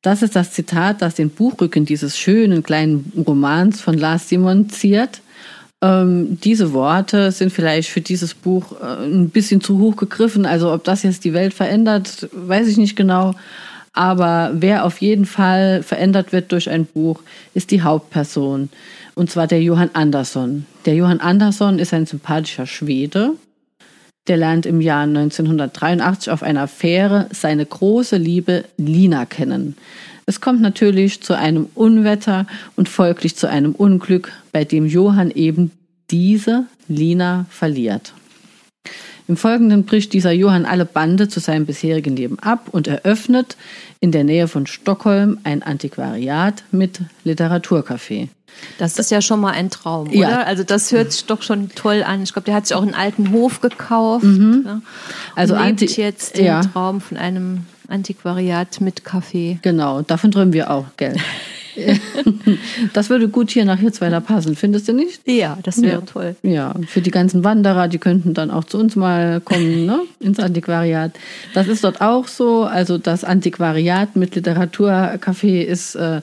Das 0.04 0.22
ist 0.22 0.36
das 0.36 0.52
Zitat, 0.52 1.02
das 1.02 1.16
den 1.16 1.32
Buchrücken 1.32 1.84
dieses 1.84 2.16
schönen 2.16 2.62
kleinen 2.62 3.12
Romans 3.26 3.82
von 3.82 3.98
Lars 3.98 4.30
Simon 4.30 4.70
ziert. 4.70 5.22
Ähm, 5.82 6.38
diese 6.44 6.74
Worte 6.74 7.32
sind 7.32 7.52
vielleicht 7.52 7.90
für 7.90 8.02
dieses 8.02 8.36
Buch 8.36 8.80
äh, 8.80 9.04
ein 9.04 9.32
bisschen 9.32 9.62
zu 9.62 9.80
hoch 9.80 9.96
gegriffen. 9.96 10.46
Also 10.46 10.72
ob 10.72 10.84
das 10.84 11.02
jetzt 11.02 11.24
die 11.24 11.34
Welt 11.34 11.56
verändert, 11.56 12.30
weiß 12.32 12.68
ich 12.68 12.78
nicht 12.78 12.96
genau. 12.96 13.34
Aber 13.94 14.52
wer 14.54 14.86
auf 14.86 15.02
jeden 15.02 15.26
Fall 15.26 15.82
verändert 15.82 16.34
wird 16.34 16.52
durch 16.52 16.70
ein 16.70 16.86
Buch, 16.86 17.22
ist 17.56 17.72
die 17.72 17.82
Hauptperson. 17.82 18.70
Und 19.16 19.32
zwar 19.32 19.48
der 19.48 19.64
Johann 19.64 19.90
Andersson. 19.94 20.68
Der 20.86 20.94
Johann 20.94 21.20
Andersson 21.20 21.80
ist 21.80 21.96
ein 21.96 22.06
sympathischer 22.06 22.68
Schwede, 22.68 23.34
der 24.28 24.38
lernt 24.38 24.66
im 24.66 24.82
Jahr 24.82 25.04
1983 25.04 26.32
auf 26.32 26.44
einer 26.44 26.68
Fähre 26.68 27.28
seine 27.32 27.66
große 27.66 28.18
Liebe 28.18 28.66
Lina 28.78 29.26
kennen. 29.26 29.76
Es 30.26 30.40
kommt 30.40 30.62
natürlich 30.62 31.22
zu 31.22 31.36
einem 31.36 31.68
Unwetter 31.74 32.46
und 32.76 32.88
folglich 32.88 33.36
zu 33.36 33.50
einem 33.50 33.74
Unglück, 33.74 34.32
bei 34.52 34.64
dem 34.64 34.86
Johann 34.86 35.32
eben 35.32 35.72
diese 36.12 36.66
Lina 36.88 37.46
verliert. 37.50 38.14
Im 39.32 39.38
Folgenden 39.38 39.86
bricht 39.86 40.12
dieser 40.12 40.34
Johann 40.34 40.66
alle 40.66 40.84
Bande 40.84 41.30
zu 41.30 41.40
seinem 41.40 41.66
bisherigen 41.66 42.18
Leben 42.18 42.38
ab 42.40 42.68
und 42.72 42.88
eröffnet 42.90 43.56
in 44.02 44.12
der 44.12 44.26
Nähe 44.26 44.50
von 44.50 44.68
Stockholm 44.68 45.38
ein 45.46 45.64
Antiquariat 45.64 46.66
mit 46.74 47.00
Literaturcafé. 47.24 48.28
Das 48.78 49.00
ist 49.00 49.10
ja 49.10 49.22
schon 49.22 49.40
mal 49.40 49.52
ein 49.54 49.70
Traum, 49.70 50.12
Ja. 50.12 50.28
oder? 50.28 50.48
Also 50.48 50.64
das 50.66 50.92
hört 50.92 51.14
sich 51.14 51.24
doch 51.28 51.44
schon 51.44 51.70
toll 51.70 52.04
an. 52.06 52.22
Ich 52.24 52.34
glaube, 52.34 52.44
der 52.48 52.56
hat 52.56 52.68
sich 52.68 52.76
auch 52.76 52.82
einen 52.82 52.94
alten 52.94 53.32
Hof 53.32 53.62
gekauft. 53.62 54.26
Mhm. 54.26 54.64
Ne? 54.66 54.82
Also 55.34 55.54
und 55.54 55.62
lebt 55.66 55.82
Anti- 55.82 56.02
jetzt 56.02 56.36
den 56.38 56.44
ja. 56.48 56.60
Traum 56.64 57.00
von 57.00 57.16
einem 57.16 57.62
Antiquariat 57.88 58.82
mit 58.82 59.06
Kaffee. 59.06 59.60
Genau, 59.62 60.02
davon 60.02 60.32
träumen 60.32 60.52
wir 60.52 60.72
auch, 60.72 60.88
gell? 60.98 61.16
das 62.94 63.10
würde 63.10 63.28
gut 63.28 63.52
hier 63.52 63.66
nach 63.66 63.80
Hirzweiler 63.80 64.22
passen, 64.22 64.56
findest 64.56 64.88
du 64.88 64.94
nicht? 64.94 65.22
Ja, 65.28 65.58
das 65.64 65.82
wäre 65.82 66.00
Ja. 66.00 66.02
toll. 66.02 66.36
Ja, 66.44 66.76
für 66.88 67.02
die 67.02 67.12
ganzen 67.12 67.44
Wanderer, 67.44 67.88
die 67.88 67.98
könnten 67.98 68.34
dann 68.34 68.52
auch 68.52 68.64
zu 68.64 68.78
uns 68.78 68.96
mal 68.96 69.42
kommen, 69.42 69.86
ne? 69.86 70.02
ins 70.20 70.40
Antiquariat. 70.40 71.12
Das 71.54 71.68
ist 71.68 71.84
dort 71.84 72.02
auch 72.02 72.28
so. 72.28 72.64
Also 72.64 72.98
das 72.98 73.24
Antiquariat 73.24 74.16
mit 74.16 74.36
Literaturcafé 74.36 75.62
ist 75.62 75.96
äh, 75.96 76.22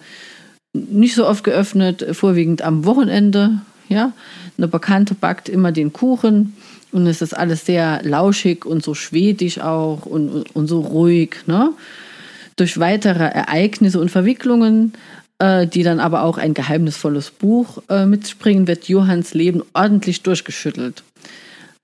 nicht 0.73 1.15
so 1.15 1.27
oft 1.27 1.45
geöffnet, 1.45 2.07
vorwiegend 2.13 2.63
am 2.63 2.85
Wochenende. 2.85 3.61
Ja, 3.89 4.13
eine 4.59 4.69
Bekannte 4.69 5.15
backt 5.15 5.49
immer 5.49 5.73
den 5.73 5.95
Kuchen 5.95 6.55
und 6.93 7.07
es 7.07 7.23
ist 7.23 7.35
alles 7.35 7.65
sehr 7.65 8.01
lauschig 8.03 8.67
und 8.67 8.83
so 8.85 8.93
schwedisch 8.95 9.61
auch 9.61 10.05
und, 10.05 10.29
und, 10.29 10.57
und 10.57 10.67
so 10.69 10.81
ruhig. 10.81 11.37
Ne? 11.47 11.71
Durch 12.57 12.79
weitere 12.79 13.25
Ereignisse 13.25 13.99
und 13.99 14.11
Verwicklungen, 14.11 14.93
äh, 15.39 15.67
die 15.67 15.83
dann 15.83 16.01
aber 16.01 16.23
auch 16.23 16.39
ein 16.39 16.55
geheimnisvolles 16.55 17.31
Buch 17.31 17.83
äh, 17.89 18.07
mitspringen, 18.07 18.67
wird 18.67 18.89
Johanns 18.89 19.35
Leben 19.35 19.63
ordentlich 19.73 20.23
durchgeschüttelt. 20.23 21.03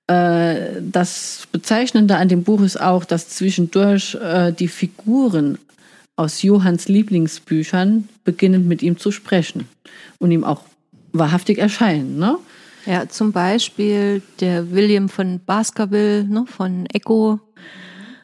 Äh, 0.07 0.81
das 0.81 1.47
Bezeichnende 1.51 2.17
an 2.17 2.29
dem 2.29 2.43
Buch 2.43 2.61
ist 2.63 2.81
auch, 2.81 3.05
dass 3.05 3.29
zwischendurch 3.29 4.17
äh, 4.17 4.53
die 4.53 4.69
Figuren 4.69 5.59
aus 6.17 6.43
Johanns 6.43 6.89
Lieblingsbüchern 6.89 8.09
beginnen 8.25 8.69
mit 8.69 8.83
ihm 8.83 8.99
zu 8.99 9.11
sprechen 9.11 9.69
und 10.19 10.31
ihm 10.31 10.45
auch 10.45 10.63
wahrhaftig 11.13 11.59
erscheinen. 11.59 12.19
Ne? 12.19 12.39
Ja, 12.87 13.09
zum 13.09 13.33
Beispiel 13.33 14.23
der 14.41 14.71
William 14.73 15.09
von 15.09 15.41
Baskerville, 15.45 16.25
ne, 16.25 16.45
von 16.47 16.87
Echo 16.93 17.41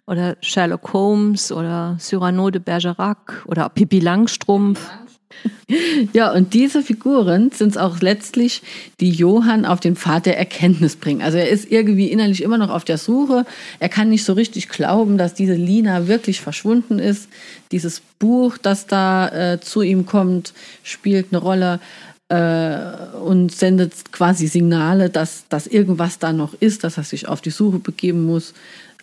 oder 0.06 0.36
Sherlock 0.42 0.92
Holmes 0.92 1.50
oder 1.50 1.96
Cyrano 1.98 2.50
de 2.50 2.60
Bergerac 2.60 3.44
oder 3.46 3.68
Pippi 3.68 4.00
Langstrumpf. 4.00 4.90
Ja, 6.12 6.32
und 6.32 6.54
diese 6.54 6.82
Figuren 6.82 7.50
sind 7.52 7.70
es 7.70 7.76
auch 7.76 8.00
letztlich, 8.00 8.62
die 9.00 9.10
Johann 9.10 9.64
auf 9.64 9.80
den 9.80 9.96
Pfad 9.96 10.26
der 10.26 10.38
Erkenntnis 10.38 10.96
bringen. 10.96 11.22
Also 11.22 11.38
er 11.38 11.48
ist 11.48 11.70
irgendwie 11.70 12.08
innerlich 12.08 12.42
immer 12.42 12.58
noch 12.58 12.70
auf 12.70 12.84
der 12.84 12.98
Suche. 12.98 13.46
Er 13.78 13.88
kann 13.88 14.08
nicht 14.08 14.24
so 14.24 14.32
richtig 14.32 14.68
glauben, 14.68 15.18
dass 15.18 15.34
diese 15.34 15.54
Lina 15.54 16.08
wirklich 16.08 16.40
verschwunden 16.40 16.98
ist. 16.98 17.28
Dieses 17.72 18.02
Buch, 18.18 18.58
das 18.58 18.86
da 18.86 19.28
äh, 19.52 19.60
zu 19.60 19.82
ihm 19.82 20.06
kommt, 20.06 20.52
spielt 20.82 21.28
eine 21.30 21.40
Rolle 21.40 21.80
äh, 22.28 23.16
und 23.18 23.52
sendet 23.52 24.12
quasi 24.12 24.46
Signale, 24.48 25.10
dass, 25.10 25.44
dass 25.48 25.66
irgendwas 25.66 26.18
da 26.18 26.32
noch 26.32 26.54
ist, 26.54 26.84
dass 26.84 26.96
er 26.96 27.04
sich 27.04 27.28
auf 27.28 27.40
die 27.40 27.50
Suche 27.50 27.78
begeben 27.78 28.24
muss 28.24 28.54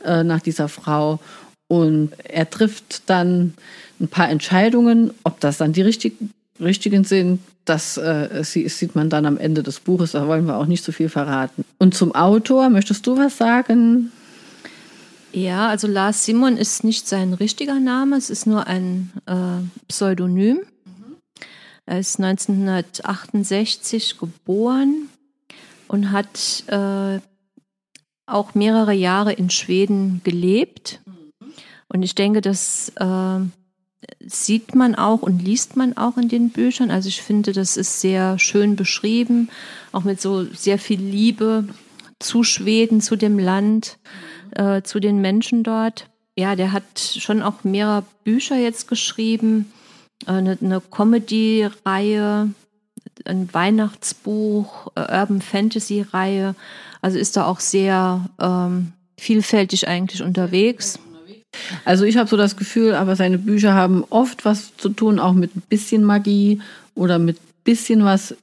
äh, 0.04 0.24
nach 0.24 0.42
dieser 0.42 0.70
Frau. 0.70 1.20
Und 1.68 2.12
er 2.24 2.50
trifft 2.50 3.10
dann 3.10 3.54
ein 4.00 4.08
paar 4.08 4.30
Entscheidungen, 4.30 5.12
ob 5.24 5.40
das 5.40 5.58
dann 5.58 5.74
die 5.74 5.82
richtigen, 5.82 6.32
richtigen 6.60 7.04
sind, 7.04 7.40
das 7.66 7.98
äh, 7.98 8.44
sie- 8.44 8.70
sieht 8.70 8.96
man 8.96 9.10
dann 9.10 9.26
am 9.26 9.38
Ende 9.38 9.64
des 9.64 9.80
Buches, 9.80 10.12
da 10.14 10.28
wollen 10.28 10.46
wir 10.46 10.58
auch 10.58 10.66
nicht 10.68 10.84
so 10.84 10.92
viel 10.92 11.10
verraten. 11.10 11.64
Und 11.80 11.94
zum 11.96 12.14
Autor, 12.16 12.70
möchtest 12.70 13.06
du 13.08 13.18
was 13.18 13.38
sagen? 13.38 14.12
Ja, 15.34 15.68
also 15.68 15.88
Lars 15.88 16.24
Simon 16.26 16.58
ist 16.58 16.84
nicht 16.84 17.08
sein 17.08 17.34
richtiger 17.34 17.80
Name, 17.80 18.16
es 18.18 18.30
ist 18.30 18.48
nur 18.48 18.66
ein 18.68 19.12
äh, 19.26 19.34
Pseudonym. 19.88 20.60
Er 21.86 22.00
ist 22.00 22.20
1968 22.20 24.18
geboren 24.18 25.10
und 25.88 26.12
hat 26.12 26.64
äh, 26.68 27.20
auch 28.26 28.56
mehrere 28.56 28.94
Jahre 28.94 29.34
in 29.34 29.50
Schweden 29.50 30.22
gelebt. 30.24 31.00
Und 31.88 32.04
ich 32.04 32.14
denke, 32.16 32.42
das 32.42 32.92
äh, 32.98 33.40
sieht 34.26 34.76
man 34.76 34.96
auch 34.96 35.22
und 35.22 35.42
liest 35.42 35.76
man 35.76 35.96
auch 35.96 36.18
in 36.18 36.30
den 36.30 36.50
Büchern. 36.50 36.92
Also 36.92 37.08
ich 37.10 37.22
finde, 37.22 37.54
das 37.54 37.78
ist 37.78 38.02
sehr 38.02 38.40
schön 38.40 38.76
beschrieben, 38.76 39.50
auch 39.92 40.04
mit 40.04 40.22
so 40.22 40.44
sehr 40.46 40.80
viel 40.80 41.00
Liebe 41.00 41.68
zu 42.20 42.44
Schweden, 42.44 43.02
zu 43.02 43.16
dem 43.16 43.40
Land, 43.40 43.98
äh, 44.52 44.82
zu 44.82 45.00
den 45.00 45.22
Menschen 45.22 45.64
dort. 45.64 46.10
Ja, 46.38 46.56
der 46.56 46.72
hat 46.72 47.00
schon 47.00 47.42
auch 47.42 47.64
mehrere 47.64 48.04
Bücher 48.24 48.58
jetzt 48.58 48.88
geschrieben, 48.88 49.72
äh, 50.26 50.32
eine, 50.32 50.58
eine 50.62 50.82
Comedy-Reihe, 50.82 52.50
ein 53.26 53.54
Weihnachtsbuch, 53.54 54.88
äh, 54.96 55.20
Urban 55.20 55.42
Fantasy-Reihe. 55.42 56.56
Also 57.02 57.18
ist 57.18 57.38
da 57.38 57.46
auch 57.46 57.60
sehr 57.60 58.30
ähm, 58.40 58.94
vielfältig 59.18 59.88
eigentlich 59.88 60.22
unterwegs. 60.22 61.00
Also 61.86 62.06
ich 62.06 62.18
habe 62.18 62.30
so 62.30 62.38
das 62.38 62.58
Gefühl, 62.58 62.94
aber 62.94 63.16
seine 63.16 63.38
Bücher 63.38 63.74
haben 63.74 64.04
oft 64.10 64.46
was 64.46 64.76
zu 64.78 64.90
tun, 64.90 65.20
auch 65.20 65.34
mit 65.34 65.56
ein 65.56 65.64
bisschen 65.70 66.04
Magie 66.04 66.62
oder 66.96 67.20
mit 67.20 67.38
ein 67.38 67.54
bisschen 67.64 68.04
was 68.04 68.36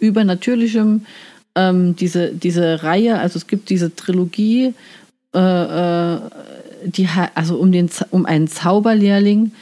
Übernatürlichem. 0.00 1.06
Ähm, 1.54 1.96
diese, 1.96 2.30
diese 2.30 2.82
Reihe, 2.82 3.18
also 3.18 3.36
es 3.36 3.46
gibt 3.46 3.68
diese 3.68 3.94
Trilogie, 3.94 4.74
äh, 5.34 5.38
äh, 5.38 6.18
die, 6.84 7.08
also 7.34 7.56
um, 7.56 7.72
den, 7.72 7.90
um 8.10 8.24
einen 8.26 8.48
Zauberlehrling, 8.48 9.52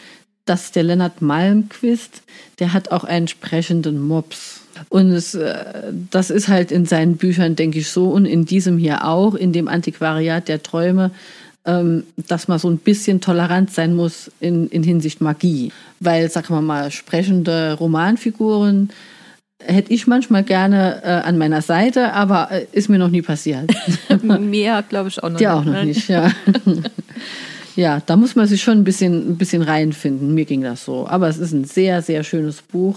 das 0.44 0.64
ist 0.64 0.76
der 0.76 0.84
Lennart 0.84 1.20
Malmquist, 1.20 2.22
der 2.58 2.72
hat 2.72 2.92
auch 2.92 3.04
einen 3.04 3.28
sprechenden 3.28 4.00
Mops. 4.00 4.62
Und 4.88 5.10
es, 5.10 5.34
äh, 5.34 5.92
das 6.10 6.30
ist 6.30 6.48
halt 6.48 6.72
in 6.72 6.86
seinen 6.86 7.16
Büchern, 7.16 7.56
denke 7.56 7.80
ich, 7.80 7.88
so 7.88 8.10
und 8.10 8.24
in 8.24 8.46
diesem 8.46 8.78
hier 8.78 9.04
auch, 9.04 9.34
in 9.34 9.52
dem 9.52 9.68
Antiquariat 9.68 10.48
der 10.48 10.62
Träume, 10.62 11.10
ähm, 11.64 12.04
dass 12.16 12.48
man 12.48 12.58
so 12.58 12.68
ein 12.68 12.78
bisschen 12.78 13.20
tolerant 13.20 13.70
sein 13.72 13.94
muss 13.94 14.30
in, 14.40 14.68
in 14.68 14.82
Hinsicht 14.82 15.20
Magie. 15.20 15.72
Weil, 16.00 16.30
sagen 16.30 16.54
wir 16.54 16.62
mal, 16.62 16.90
sprechende 16.90 17.74
Romanfiguren 17.74 18.90
hätte 19.62 19.92
ich 19.92 20.06
manchmal 20.06 20.42
gerne 20.42 21.02
äh, 21.04 21.08
an 21.08 21.38
meiner 21.38 21.62
Seite, 21.62 22.12
aber 22.14 22.50
äh, 22.50 22.66
ist 22.72 22.88
mir 22.88 22.98
noch 22.98 23.10
nie 23.10 23.22
passiert. 23.22 23.70
Mehr 24.22 24.82
glaube 24.88 25.10
ich 25.10 25.22
auch 25.22 25.28
noch 25.28 25.36
Dir 25.36 25.54
auch 25.54 25.64
noch 25.64 25.84
nicht, 25.84 26.08
ja. 26.08 26.30
ja, 27.76 28.00
da 28.04 28.16
muss 28.16 28.36
man 28.36 28.46
sich 28.46 28.62
schon 28.62 28.78
ein 28.78 28.84
bisschen, 28.84 29.32
ein 29.32 29.36
bisschen 29.36 29.62
reinfinden. 29.62 30.34
Mir 30.34 30.46
ging 30.46 30.62
das 30.62 30.84
so. 30.84 31.06
Aber 31.06 31.28
es 31.28 31.38
ist 31.38 31.52
ein 31.52 31.64
sehr, 31.64 32.02
sehr 32.02 32.24
schönes 32.24 32.62
Buch 32.62 32.96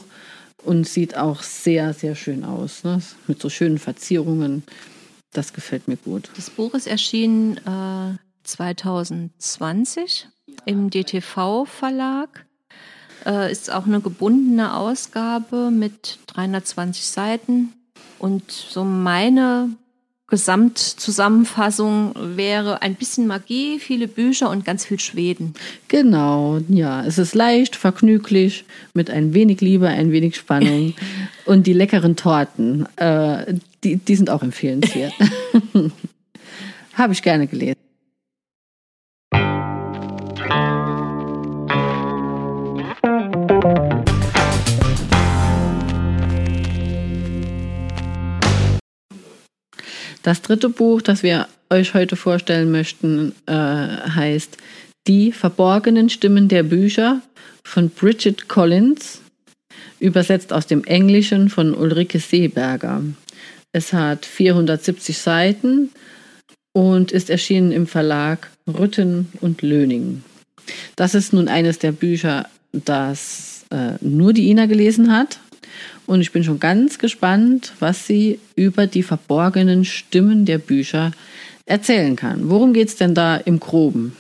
und 0.64 0.88
sieht 0.88 1.18
auch 1.18 1.44
sehr, 1.44 1.94
sehr 1.94 2.16
schön 2.16 2.46
aus. 2.46 2.84
Ne? 2.84 3.02
Mit 3.28 3.42
so 3.42 3.50
schönen 3.50 3.78
Verzierungen. 3.78 4.64
Das 5.34 5.52
gefällt 5.52 5.88
mir 5.88 5.98
gut. 5.98 6.30
Das 6.36 6.50
Buch 6.50 6.74
ist 6.76 6.88
erschienen 6.88 7.58
äh, 7.58 8.18
2020 8.44 10.28
im 10.66 10.90
DTV-Verlag. 10.90 12.46
Äh, 13.26 13.52
ist 13.52 13.72
auch 13.72 13.86
eine 13.86 14.02
gebundene 14.02 14.76
Ausgabe 14.76 15.72
mit 15.72 16.20
320 16.28 17.06
Seiten. 17.06 17.74
Und 18.20 18.52
so 18.52 18.84
meine 18.84 19.70
Gesamtzusammenfassung 20.28 22.14
wäre 22.36 22.82
ein 22.82 22.96
bisschen 22.96 23.28
Magie, 23.28 23.78
viele 23.80 24.08
Bücher 24.08 24.50
und 24.50 24.66
ganz 24.66 24.86
viel 24.86 25.00
Schweden. 25.00 25.54
Genau, 25.90 26.60
ja. 26.70 27.06
Es 27.06 27.18
ist 27.18 27.36
leicht, 27.36 27.76
vergnüglich, 27.76 28.66
mit 28.94 29.10
ein 29.10 29.34
wenig 29.34 29.62
Liebe, 29.62 29.88
ein 29.88 30.12
wenig 30.12 30.36
Spannung. 30.36 30.96
und 31.46 31.68
die 31.68 31.74
leckeren 31.74 32.16
Torten, 32.16 32.88
äh, 32.98 33.54
die, 33.84 33.98
die 33.98 34.16
sind 34.16 34.30
auch 34.30 34.42
empfehlenswert. 34.42 35.14
Habe 36.94 37.14
ich 37.14 37.22
gerne 37.22 37.48
gelesen. 37.48 37.78
Das 50.24 50.42
dritte 50.42 50.70
Buch, 50.70 51.02
das 51.02 51.22
wir 51.22 51.48
euch 51.70 51.94
heute 51.94 52.16
vorstellen 52.16 52.72
möchten, 52.72 53.34
äh, 53.46 53.54
heißt 53.54 54.58
Die 55.06 55.34
verborgenen 55.34 56.10
Stimmen 56.10 56.48
der 56.48 56.64
Bücher 56.64 57.22
von 57.64 57.90
Bridget 57.90 58.48
Collins, 58.48 59.22
übersetzt 60.00 60.54
aus 60.54 60.66
dem 60.66 60.86
Englischen 60.86 61.50
von 61.50 61.76
Ulrike 61.76 62.20
Seeberger. 62.20 63.02
Es 63.74 63.92
hat 63.92 64.26
470 64.26 65.18
Seiten 65.18 65.90
und 66.74 67.12
ist 67.12 67.30
erschienen 67.30 67.72
im 67.74 67.86
Verlag 67.86 68.50
Rütten 68.68 69.30
und 69.42 69.62
Löning. 69.62 70.24
Das 70.96 71.16
ist 71.16 71.34
nun 71.34 71.50
eines 71.50 71.80
der 71.80 71.92
Bücher, 71.92 72.48
das 72.72 73.66
äh, 73.72 73.94
nur 74.00 74.32
die 74.32 74.50
Ina 74.50 74.68
gelesen 74.68 75.12
hat. 75.12 75.40
Und 76.06 76.22
ich 76.22 76.32
bin 76.32 76.44
schon 76.44 76.60
ganz 76.60 77.00
gespannt, 77.00 77.74
was 77.80 78.08
sie 78.08 78.40
über 78.56 78.88
die 78.88 79.04
verborgenen 79.04 79.86
Stimmen 79.86 80.46
der 80.46 80.58
Bücher 80.58 81.12
erzählen 81.66 82.16
kann. 82.16 82.50
Worum 82.50 82.74
geht 82.74 82.90
es 82.90 82.96
denn 82.98 83.16
da 83.16 83.38
im 83.38 83.60
Groben? 83.60 84.16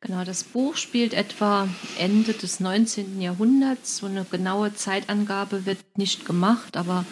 Genau, 0.00 0.22
das 0.22 0.44
Buch 0.44 0.76
spielt 0.76 1.12
etwa 1.12 1.68
Ende 1.98 2.32
des 2.32 2.60
19. 2.60 3.20
Jahrhunderts. 3.20 3.96
So 3.96 4.06
eine 4.06 4.24
genaue 4.30 4.72
Zeitangabe 4.74 5.66
wird 5.66 5.78
nicht 5.96 6.24
gemacht, 6.24 6.76
aber 6.76 7.04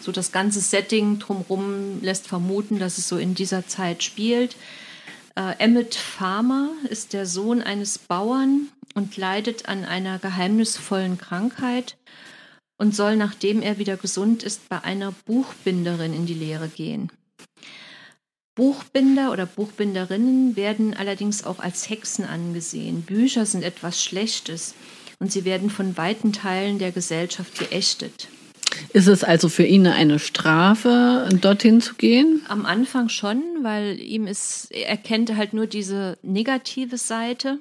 so 0.00 0.10
das 0.10 0.32
ganze 0.32 0.60
Setting 0.60 1.18
drumherum 1.18 2.00
lässt 2.00 2.26
vermuten, 2.26 2.78
dass 2.78 2.96
es 2.96 3.08
so 3.08 3.18
in 3.18 3.34
dieser 3.34 3.66
Zeit 3.66 4.02
spielt. 4.02 4.56
Äh, 5.36 5.54
Emmett 5.58 5.94
Farmer 5.94 6.70
ist 6.88 7.12
der 7.12 7.26
Sohn 7.26 7.60
eines 7.60 7.98
Bauern 7.98 8.68
und 8.94 9.16
leidet 9.18 9.68
an 9.68 9.84
einer 9.84 10.18
geheimnisvollen 10.18 11.18
Krankheit 11.18 11.96
und 12.80 12.96
soll, 12.96 13.14
nachdem 13.16 13.60
er 13.60 13.78
wieder 13.78 13.98
gesund 13.98 14.42
ist, 14.42 14.70
bei 14.70 14.82
einer 14.82 15.12
Buchbinderin 15.26 16.14
in 16.14 16.24
die 16.24 16.34
Lehre 16.34 16.68
gehen. 16.68 17.12
Buchbinder 18.54 19.32
oder 19.32 19.44
Buchbinderinnen 19.44 20.56
werden 20.56 20.94
allerdings 20.94 21.44
auch 21.44 21.58
als 21.58 21.90
Hexen 21.90 22.24
angesehen. 22.24 23.02
Bücher 23.02 23.44
sind 23.44 23.64
etwas 23.64 24.02
Schlechtes 24.02 24.74
und 25.18 25.30
sie 25.30 25.44
werden 25.44 25.68
von 25.68 25.98
weiten 25.98 26.32
Teilen 26.32 26.78
der 26.78 26.90
Gesellschaft 26.90 27.58
geächtet. 27.58 28.28
Ist 28.94 29.08
es 29.08 29.24
also 29.24 29.50
für 29.50 29.64
ihn 29.64 29.86
eine 29.86 30.18
Strafe, 30.18 31.28
dorthin 31.38 31.82
zu 31.82 31.94
gehen? 31.96 32.40
Am 32.48 32.64
Anfang 32.64 33.10
schon, 33.10 33.42
weil 33.60 34.00
ihm 34.00 34.26
ist, 34.26 34.68
er 34.70 34.96
kennt 34.96 35.36
halt 35.36 35.52
nur 35.52 35.66
diese 35.66 36.16
negative 36.22 36.96
Seite. 36.96 37.58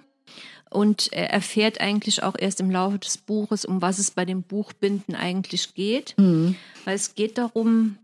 Und 0.69 1.11
er 1.11 1.31
erfährt 1.31 1.81
eigentlich 1.81 2.21
auch 2.23 2.35
erst 2.37 2.59
im 2.59 2.69
Laufe 2.69 2.99
des 2.99 3.17
Buches, 3.17 3.65
um 3.65 3.81
was 3.81 3.97
es 3.97 4.11
bei 4.11 4.25
dem 4.25 4.43
Buchbinden 4.43 5.15
eigentlich 5.15 5.73
geht. 5.73 6.13
Mhm. 6.17 6.55
Weil 6.85 6.95
es 6.95 7.15
geht 7.15 7.37
darum, 7.37 7.97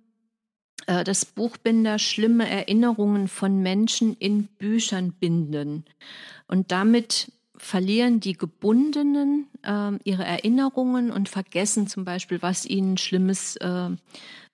äh, 0.88 1.04
dass 1.04 1.26
Buchbinder 1.26 2.00
schlimme 2.00 2.50
Erinnerungen 2.50 3.28
von 3.28 3.62
Menschen 3.62 4.16
in 4.18 4.44
Büchern 4.46 5.14
binden. 5.14 5.86
Und 6.48 6.72
damit 6.72 7.32
verlieren 7.58 8.20
die 8.20 8.34
Gebundenen 8.34 9.48
äh, 9.64 9.92
ihre 10.04 10.26
Erinnerungen 10.26 11.12
und 11.12 11.30
vergessen 11.30 11.88
zum 11.88 12.04
Beispiel, 12.04 12.42
was 12.42 12.66
ihnen 12.66 12.98
Schlimmes 12.98 13.56
äh, 13.58 13.90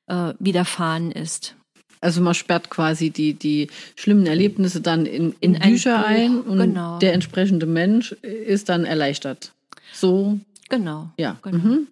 äh, 0.07 0.33
widerfahren 0.39 1.11
ist. 1.11 1.55
Also 2.01 2.21
man 2.21 2.33
sperrt 2.33 2.69
quasi 2.69 3.11
die, 3.11 3.35
die 3.35 3.69
schlimmen 3.95 4.25
Erlebnisse 4.25 4.81
dann 4.81 5.05
in, 5.05 5.35
in, 5.39 5.53
in 5.53 5.61
Bücher 5.61 6.05
ein, 6.05 6.31
ein 6.31 6.41
und 6.41 6.57
genau. 6.57 6.99
der 6.99 7.13
entsprechende 7.13 7.67
Mensch 7.67 8.11
ist 8.23 8.69
dann 8.69 8.85
erleichtert. 8.85 9.53
So. 9.93 10.39
Genau. 10.69 11.11
Ja. 11.17 11.37
Genau. 11.43 11.57
Mhm. 11.57 11.87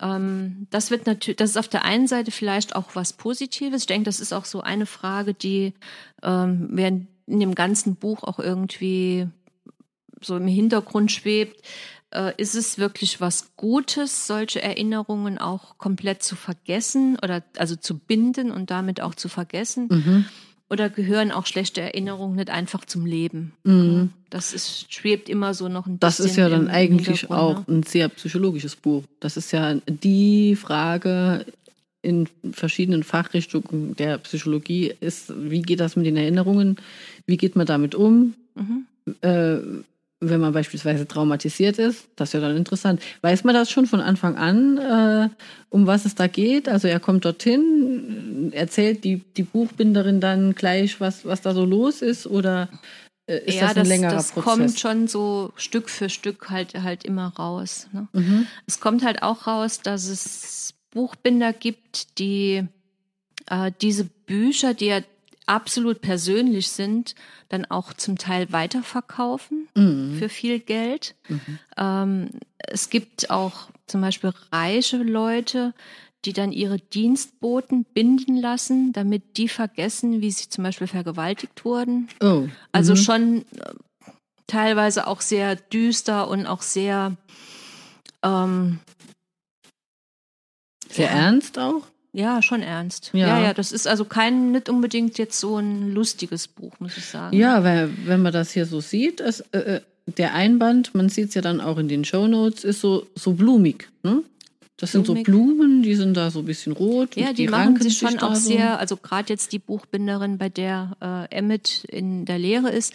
Ähm, 0.00 0.66
das 0.70 0.90
wird 0.90 1.06
natürlich, 1.06 1.36
das 1.36 1.50
ist 1.50 1.56
auf 1.56 1.68
der 1.68 1.84
einen 1.84 2.06
Seite 2.06 2.30
vielleicht 2.30 2.76
auch 2.76 2.94
was 2.94 3.14
Positives. 3.14 3.82
Ich 3.82 3.86
denke, 3.86 4.04
das 4.04 4.20
ist 4.20 4.32
auch 4.32 4.44
so 4.44 4.60
eine 4.60 4.86
Frage, 4.86 5.32
die 5.32 5.72
ähm, 6.22 6.68
während 6.72 7.08
in 7.26 7.40
dem 7.40 7.54
ganzen 7.54 7.96
Buch 7.96 8.22
auch 8.24 8.38
irgendwie 8.38 9.26
so 10.20 10.36
im 10.36 10.46
Hintergrund 10.46 11.12
schwebt, 11.12 11.62
äh, 12.12 12.32
ist 12.36 12.54
es 12.54 12.78
wirklich 12.78 13.20
was 13.20 13.56
Gutes, 13.56 14.26
solche 14.26 14.62
Erinnerungen 14.62 15.38
auch 15.38 15.78
komplett 15.78 16.22
zu 16.22 16.36
vergessen 16.36 17.16
oder 17.22 17.42
also 17.56 17.76
zu 17.76 17.98
binden 17.98 18.50
und 18.50 18.70
damit 18.70 19.00
auch 19.00 19.14
zu 19.14 19.28
vergessen? 19.28 19.88
Mhm. 19.90 20.24
Oder 20.68 20.88
gehören 20.88 21.32
auch 21.32 21.46
schlechte 21.46 21.80
Erinnerungen 21.80 22.36
nicht 22.36 22.50
einfach 22.50 22.84
zum 22.84 23.04
Leben? 23.04 23.52
Mhm. 23.64 24.10
Das 24.30 24.52
ist, 24.52 24.92
schwebt 24.92 25.28
immer 25.28 25.52
so 25.52 25.68
noch 25.68 25.86
ein 25.86 25.98
bisschen. 25.98 26.00
Das 26.00 26.20
ist 26.20 26.36
ja 26.36 26.48
dann 26.48 26.68
eigentlich 26.68 27.28
auch 27.28 27.66
ne? 27.66 27.78
ein 27.78 27.82
sehr 27.82 28.08
psychologisches 28.08 28.76
Buch. 28.76 29.02
Das 29.18 29.36
ist 29.36 29.50
ja 29.50 29.74
die 29.86 30.54
Frage 30.54 31.44
in 32.02 32.28
verschiedenen 32.52 33.02
Fachrichtungen 33.02 33.94
der 33.96 34.18
Psychologie 34.18 34.94
ist, 35.00 35.32
wie 35.36 35.62
geht 35.62 35.80
das 35.80 35.96
mit 35.96 36.06
den 36.06 36.16
Erinnerungen? 36.16 36.76
Wie 37.26 37.36
geht 37.36 37.56
man 37.56 37.66
damit 37.66 37.94
um? 37.94 38.34
Mhm. 38.54 38.86
Äh, 39.22 39.58
wenn 40.20 40.40
man 40.40 40.52
beispielsweise 40.52 41.08
traumatisiert 41.08 41.78
ist, 41.78 42.08
das 42.16 42.28
ist 42.28 42.32
ja 42.34 42.40
dann 42.40 42.56
interessant. 42.56 43.00
Weiß 43.22 43.42
man 43.42 43.54
das 43.54 43.70
schon 43.70 43.86
von 43.86 44.00
Anfang 44.00 44.36
an, 44.36 44.76
äh, 44.76 45.28
um 45.70 45.86
was 45.86 46.04
es 46.04 46.14
da 46.14 46.26
geht? 46.26 46.68
Also 46.68 46.88
er 46.88 47.00
kommt 47.00 47.24
dorthin, 47.24 48.52
erzählt 48.52 49.04
die, 49.04 49.22
die 49.36 49.42
Buchbinderin 49.42 50.20
dann 50.20 50.54
gleich, 50.54 51.00
was, 51.00 51.24
was 51.24 51.40
da 51.40 51.54
so 51.54 51.64
los 51.64 52.02
ist 52.02 52.26
oder 52.26 52.68
äh, 53.26 53.38
ist 53.46 53.54
ja, 53.54 53.62
das 53.62 53.70
ein 53.70 53.74
das, 53.76 53.88
längerer 53.88 54.12
das 54.12 54.32
Prozess? 54.32 54.44
kommt 54.44 54.78
schon 54.78 55.08
so 55.08 55.52
Stück 55.56 55.88
für 55.88 56.10
Stück 56.10 56.50
halt, 56.50 56.74
halt 56.74 57.04
immer 57.04 57.28
raus. 57.38 57.88
Ne? 57.92 58.08
Mhm. 58.12 58.46
Es 58.66 58.78
kommt 58.78 59.02
halt 59.02 59.22
auch 59.22 59.46
raus, 59.46 59.80
dass 59.80 60.06
es 60.06 60.74
Buchbinder 60.90 61.54
gibt, 61.54 62.18
die 62.18 62.66
äh, 63.46 63.72
diese 63.80 64.04
Bücher, 64.04 64.74
die 64.74 64.88
er 64.88 65.04
absolut 65.46 66.00
persönlich 66.00 66.68
sind, 66.68 67.14
dann 67.48 67.64
auch 67.64 67.92
zum 67.92 68.18
Teil 68.18 68.52
weiterverkaufen 68.52 69.68
mhm. 69.74 70.16
für 70.18 70.28
viel 70.28 70.60
Geld. 70.60 71.14
Mhm. 71.28 71.58
Ähm, 71.76 72.30
es 72.58 72.90
gibt 72.90 73.30
auch 73.30 73.68
zum 73.86 74.00
Beispiel 74.00 74.32
reiche 74.52 74.98
Leute, 74.98 75.74
die 76.24 76.32
dann 76.32 76.52
ihre 76.52 76.78
Dienstboten 76.78 77.84
binden 77.84 78.36
lassen, 78.36 78.92
damit 78.92 79.36
die 79.38 79.48
vergessen, 79.48 80.20
wie 80.20 80.30
sie 80.30 80.48
zum 80.48 80.64
Beispiel 80.64 80.86
vergewaltigt 80.86 81.64
wurden. 81.64 82.08
Oh. 82.20 82.46
Also 82.72 82.92
mhm. 82.92 82.96
schon 82.98 83.38
äh, 83.56 83.72
teilweise 84.46 85.06
auch 85.06 85.20
sehr 85.20 85.56
düster 85.56 86.28
und 86.28 86.46
auch 86.46 86.62
sehr 86.62 87.16
ähm, 88.22 88.80
sehr 90.90 91.06
ja. 91.06 91.12
ernst 91.12 91.58
auch? 91.58 91.86
Ja, 92.12 92.42
schon 92.42 92.62
ernst. 92.62 93.10
Ja. 93.12 93.28
ja, 93.28 93.44
ja, 93.44 93.54
das 93.54 93.72
ist 93.72 93.86
also 93.86 94.04
kein, 94.04 94.52
nicht 94.52 94.68
unbedingt 94.68 95.18
jetzt 95.18 95.38
so 95.38 95.58
ein 95.58 95.92
lustiges 95.92 96.48
Buch, 96.48 96.72
muss 96.80 96.96
ich 96.96 97.04
sagen. 97.04 97.36
Ja, 97.36 97.62
weil, 97.62 97.90
wenn 98.04 98.22
man 98.22 98.32
das 98.32 98.50
hier 98.50 98.66
so 98.66 98.80
sieht, 98.80 99.20
es, 99.20 99.40
äh, 99.52 99.58
äh 99.58 99.80
der 100.16 100.34
Einband, 100.34 100.94
man 100.94 101.08
sieht 101.08 101.28
es 101.28 101.34
ja 101.34 101.42
dann 101.42 101.60
auch 101.60 101.78
in 101.78 101.86
den 101.86 102.04
Show 102.04 102.26
Notes, 102.26 102.64
ist 102.64 102.80
so, 102.80 103.06
so 103.14 103.34
blumig. 103.34 103.88
Ne? 104.02 104.24
Das 104.76 104.92
blumig. 104.92 105.06
sind 105.06 105.16
so 105.18 105.22
Blumen, 105.22 105.82
die 105.82 105.94
sind 105.94 106.16
da 106.16 106.30
so 106.30 106.40
ein 106.40 106.46
bisschen 106.46 106.72
rot. 106.72 107.14
Ja, 107.14 107.28
die, 107.28 107.44
die 107.44 107.48
machen 107.48 107.80
sich 107.80 107.98
schon 107.98 108.18
auch 108.18 108.34
so. 108.34 108.48
sehr, 108.48 108.80
also 108.80 108.96
gerade 108.96 109.28
jetzt 109.28 109.52
die 109.52 109.58
Buchbinderin, 109.58 110.38
bei 110.38 110.48
der 110.48 110.96
äh, 111.00 111.36
Emmett 111.36 111.84
in 111.84 112.24
der 112.24 112.38
Lehre 112.38 112.70
ist, 112.70 112.94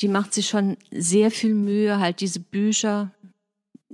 die 0.00 0.08
macht 0.08 0.34
sich 0.34 0.46
schon 0.46 0.76
sehr 0.90 1.30
viel 1.30 1.54
Mühe, 1.54 1.98
halt 1.98 2.20
diese 2.20 2.38
Bücher 2.38 3.10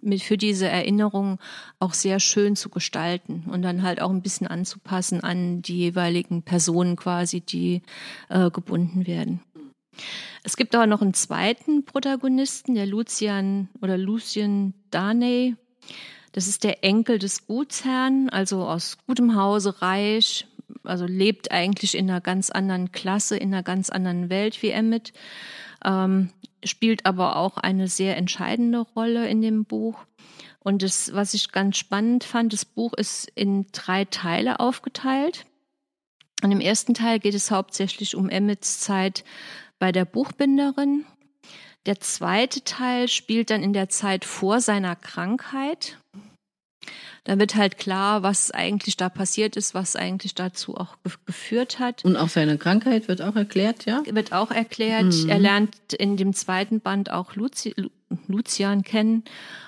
mit 0.00 0.22
für 0.22 0.36
diese 0.36 0.68
Erinnerung 0.68 1.38
auch 1.78 1.92
sehr 1.92 2.20
schön 2.20 2.56
zu 2.56 2.68
gestalten 2.68 3.44
und 3.50 3.62
dann 3.62 3.82
halt 3.82 4.00
auch 4.00 4.10
ein 4.10 4.22
bisschen 4.22 4.46
anzupassen 4.46 5.22
an 5.22 5.62
die 5.62 5.78
jeweiligen 5.78 6.42
Personen 6.42 6.96
quasi, 6.96 7.40
die 7.40 7.82
äh, 8.28 8.50
gebunden 8.50 9.06
werden. 9.06 9.40
Es 10.44 10.56
gibt 10.56 10.74
aber 10.74 10.86
noch 10.86 11.02
einen 11.02 11.14
zweiten 11.14 11.84
Protagonisten, 11.84 12.74
der 12.74 12.86
Lucian 12.86 13.68
oder 13.82 13.98
Lucien 13.98 14.74
Darnay. 14.90 15.56
Das 16.32 16.46
ist 16.46 16.62
der 16.62 16.84
Enkel 16.84 17.18
des 17.18 17.46
Gutsherrn, 17.46 18.28
also 18.28 18.64
aus 18.64 18.98
gutem 19.06 19.34
Hause, 19.34 19.82
reich, 19.82 20.46
also 20.84 21.06
lebt 21.06 21.50
eigentlich 21.50 21.96
in 21.96 22.08
einer 22.08 22.20
ganz 22.20 22.50
anderen 22.50 22.92
Klasse, 22.92 23.36
in 23.36 23.52
einer 23.52 23.62
ganz 23.62 23.90
anderen 23.90 24.30
Welt 24.30 24.62
wie 24.62 24.70
Emmett 24.70 25.12
ähm, 25.84 26.30
spielt 26.64 27.06
aber 27.06 27.36
auch 27.36 27.56
eine 27.56 27.88
sehr 27.88 28.16
entscheidende 28.16 28.80
Rolle 28.80 29.28
in 29.28 29.40
dem 29.40 29.64
Buch. 29.64 30.04
Und 30.60 30.82
das, 30.82 31.12
was 31.14 31.34
ich 31.34 31.52
ganz 31.52 31.78
spannend 31.78 32.24
fand, 32.24 32.52
das 32.52 32.64
Buch 32.64 32.92
ist 32.94 33.30
in 33.34 33.66
drei 33.72 34.04
Teile 34.04 34.60
aufgeteilt. 34.60 35.46
Und 36.42 36.52
im 36.52 36.60
ersten 36.60 36.94
Teil 36.94 37.18
geht 37.18 37.34
es 37.34 37.50
hauptsächlich 37.50 38.14
um 38.14 38.28
Emmets 38.28 38.80
Zeit 38.80 39.24
bei 39.78 39.92
der 39.92 40.04
Buchbinderin. 40.04 41.04
Der 41.86 42.00
zweite 42.00 42.64
Teil 42.64 43.08
spielt 43.08 43.50
dann 43.50 43.62
in 43.62 43.72
der 43.72 43.88
Zeit 43.88 44.24
vor 44.24 44.60
seiner 44.60 44.94
Krankheit. 44.94 45.98
Da 47.24 47.38
wird 47.38 47.56
halt 47.56 47.78
klar, 47.78 48.22
was 48.22 48.50
eigentlich 48.50 48.96
da 48.96 49.08
passiert 49.08 49.56
ist, 49.56 49.74
was 49.74 49.96
eigentlich 49.96 50.34
dazu 50.34 50.76
auch 50.76 50.96
geführt 51.26 51.78
hat. 51.78 52.04
Und 52.04 52.16
auch 52.16 52.28
seine 52.28 52.56
Krankheit 52.58 53.08
wird 53.08 53.22
auch 53.22 53.36
erklärt, 53.36 53.84
ja? 53.84 54.02
Wird 54.06 54.32
auch 54.32 54.50
erklärt. 54.50 55.12
Mhm. 55.12 55.28
Er 55.28 55.38
lernt 55.38 55.92
in 55.92 56.16
dem 56.16 56.32
zweiten 56.32 56.80
Band 56.80 57.10
auch 57.10 57.34
Luci 57.34 57.74
Lucian 58.26 58.82
kennen. 58.82 59.24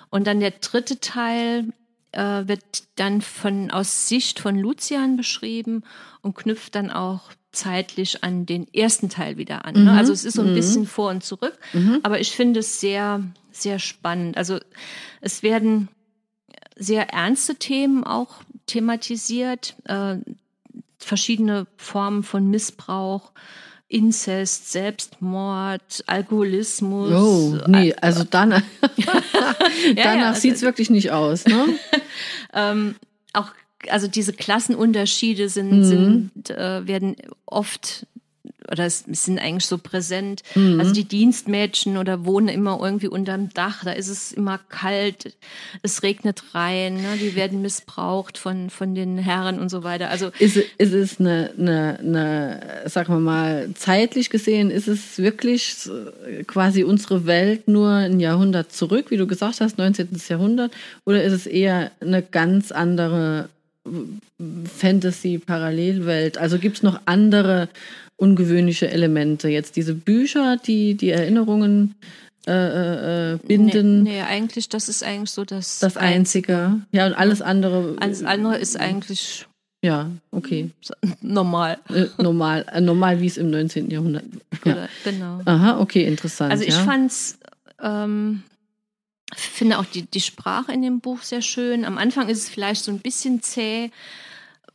Und 0.09 0.27
dann 0.27 0.41
der 0.41 0.53
dritte 0.53 1.01
Teil 1.01 1.73
äh, 2.13 2.49
wird 2.49 2.63
dann 2.97 3.21
von 3.21 3.71
aus 3.71 4.09
Sicht 4.09 4.41
von 4.41 4.59
Lucian 4.59 5.17
beschrieben 5.17 5.83
und 6.23 6.35
knüpft 6.35 6.75
dann 6.75 6.91
auch 6.91 7.31
zeitlich 7.53 8.23
an 8.23 8.47
den 8.47 8.73
ersten 8.73 9.09
Teil 9.09 9.37
wieder 9.37 9.65
an. 9.65 9.75
Ne? 9.75 9.93
Mhm. 9.93 9.99
Also 9.99 10.13
es 10.13 10.25
ist 10.25 10.35
so 10.35 10.43
ein 10.43 10.51
mhm. 10.51 10.55
bisschen 10.55 10.87
vor 10.87 11.11
und 11.11 11.25
zurück, 11.25 11.59
mhm. 11.73 12.01
aber 12.03 12.21
ich 12.21 12.31
finde 12.31 12.61
es 12.61 12.81
sehr, 12.81 13.23
sehr 13.51 13.79
spannend. 13.79 14.37
Also 14.37 14.59
es 15.21 15.43
werden 15.43 15.89
sehr 16.81 17.11
ernste 17.11 17.55
Themen 17.57 18.05
auch 18.05 18.43
thematisiert, 18.67 19.75
äh, 19.85 20.17
verschiedene 20.99 21.67
Formen 21.77 22.23
von 22.23 22.49
Missbrauch, 22.51 23.33
Inzest, 23.89 24.71
Selbstmord, 24.73 26.05
Alkoholismus. 26.07 27.13
Oh, 27.13 27.59
nee, 27.67 27.93
also 28.01 28.25
danach, 28.29 28.63
ja, 28.97 29.23
danach 29.97 30.29
also- 30.29 30.41
sieht's 30.41 30.63
wirklich 30.63 30.91
nicht 30.91 31.11
aus, 31.11 31.45
ne? 31.45 31.67
ähm, 32.55 32.95
auch 33.33 33.51
also 33.89 34.09
diese 34.09 34.33
Klassenunterschiede 34.33 35.49
sind, 35.49 35.71
Mhm. 35.81 35.85
sind 35.85 36.51
äh, 36.51 36.87
werden 36.87 37.17
oft 37.47 38.07
oder 38.71 38.85
es 38.87 39.05
sind 39.07 39.39
eigentlich 39.39 39.67
so 39.67 39.79
präsent. 39.79 40.43
Mhm. 40.55 40.79
Also 40.81 40.93
die 40.93 41.05
Dienstmädchen 41.05 41.97
oder 41.97 42.25
wohnen 42.25 42.49
immer 42.49 42.79
irgendwie 42.83 43.09
unterm 43.09 43.51
Dach, 43.53 43.85
da 43.85 43.93
ist 43.93 44.09
es 44.09 44.33
immer 44.33 44.59
kalt, 44.69 45.35
es 45.83 46.03
regnet 46.03 46.43
rein, 46.55 46.95
ne? 46.95 47.17
die 47.21 47.35
werden 47.35 47.63
missbraucht 47.63 48.39
von, 48.39 48.71
von 48.71 48.95
den 48.95 49.19
Herren 49.19 49.59
und 49.59 49.69
so 49.71 49.83
weiter. 49.83 50.11
Also 50.11 50.31
Ist, 50.39 50.57
es- 50.57 50.65
ist 50.79 50.93
es 50.93 51.21
eine, 51.21 51.53
eine, 51.59 51.99
eine, 52.01 52.83
sagen 52.87 53.13
wir 53.15 53.21
mal, 53.21 53.71
zeitlich 53.75 54.31
gesehen, 54.31 54.71
ist 54.71 54.89
es 54.89 55.19
wirklich 55.19 55.77
quasi 56.47 56.85
unsere 56.85 57.27
Welt 57.27 57.69
nur 57.69 57.91
ein 57.91 58.21
Jahrhundert 58.21 58.73
zurück, 58.73 59.07
wie 59.11 59.17
du 59.17 59.27
gesagt 59.27 59.61
hast, 59.61 59.79
19. 59.79 60.09
Jahrhundert, 60.29 60.73
oder 61.05 61.23
ist 61.23 61.33
es 61.33 61.47
eher 61.47 61.91
eine 62.01 62.23
ganz 62.23 62.71
andere 62.73 63.49
Fantasy-Parallelwelt? 64.79 66.39
Also 66.39 66.59
gibt 66.59 66.77
es 66.77 66.83
noch 66.83 67.01
andere 67.07 67.69
ungewöhnliche 68.17 68.91
Elemente? 68.91 69.49
Jetzt 69.49 69.77
diese 69.77 69.95
Bücher, 69.95 70.57
die 70.57 70.95
die 70.95 71.11
Erinnerungen 71.11 71.95
äh, 72.47 72.53
äh, 72.53 73.35
äh, 73.35 73.37
binden, 73.37 74.03
Nee, 74.03 74.11
nee, 74.13 74.23
eigentlich, 74.23 74.71
das 74.71 74.89
ist 74.89 75.05
eigentlich 75.05 75.31
so 75.31 75.45
das, 75.45 75.79
das 75.79 75.99
Einzige. 75.99 76.81
Ja, 76.91 77.07
und 77.07 77.13
alles 77.13 77.43
andere. 77.43 77.97
Alles 78.01 78.25
andere 78.25 78.57
ist 78.57 78.81
eigentlich 78.81 79.47
Ja, 79.85 80.11
okay. 80.31 80.71
normal. 81.21 81.79
Äh, 81.91 82.07
normal, 82.17 82.65
äh, 82.73 82.81
normal 82.81 83.21
wie 83.21 83.27
es 83.27 83.37
im 83.37 83.51
19. 83.51 83.91
Jahrhundert. 83.91 84.25
Ja. 84.65 84.73
Oder, 84.73 84.89
genau. 85.05 85.41
Aha, 85.45 85.81
okay, 85.81 86.05
interessant. 86.05 86.51
Also 86.51 86.65
ich 86.65 86.75
ja. 86.75 86.85
fand's, 86.85 87.39
ähm, 87.83 88.43
finde 89.37 89.79
auch 89.79 89.85
die, 89.85 90.03
die 90.03 90.21
Sprache 90.21 90.73
in 90.73 90.83
dem 90.83 91.01
Buch 91.01 91.23
sehr 91.23 91.43
schön. 91.43 91.85
Am 91.85 91.99
Anfang 91.99 92.29
ist 92.29 92.39
es 92.39 92.49
vielleicht 92.49 92.85
so 92.85 92.91
ein 92.91 93.01
bisschen 93.01 93.43
zäh. 93.43 93.91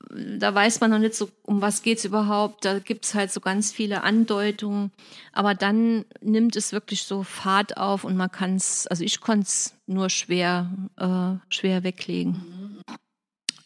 Da 0.09 0.53
weiß 0.53 0.81
man 0.81 0.91
noch 0.91 0.99
nicht 0.99 1.15
so, 1.15 1.29
um 1.43 1.61
was 1.61 1.81
geht's 1.81 2.05
überhaupt. 2.05 2.63
Da 2.63 2.79
gibt's 2.79 3.15
halt 3.15 3.31
so 3.31 3.39
ganz 3.41 3.71
viele 3.71 4.03
Andeutungen. 4.03 4.91
Aber 5.33 5.55
dann 5.55 6.05
nimmt 6.21 6.55
es 6.55 6.71
wirklich 6.71 7.03
so 7.03 7.23
Fahrt 7.23 7.77
auf 7.77 8.03
und 8.03 8.15
man 8.15 8.31
kann's, 8.31 8.87
also 8.87 9.03
ich 9.03 9.19
konnte 9.19 9.47
es 9.47 9.73
nur 9.87 10.09
schwer, 10.09 10.69
äh, 10.97 11.53
schwer 11.53 11.83
weglegen. 11.83 12.81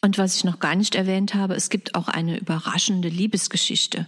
Und 0.02 0.16
was 0.16 0.36
ich 0.36 0.44
noch 0.44 0.60
gar 0.60 0.74
nicht 0.76 0.94
erwähnt 0.94 1.34
habe, 1.34 1.54
es 1.54 1.68
gibt 1.68 1.94
auch 1.94 2.08
eine 2.08 2.38
überraschende 2.38 3.08
Liebesgeschichte, 3.08 4.06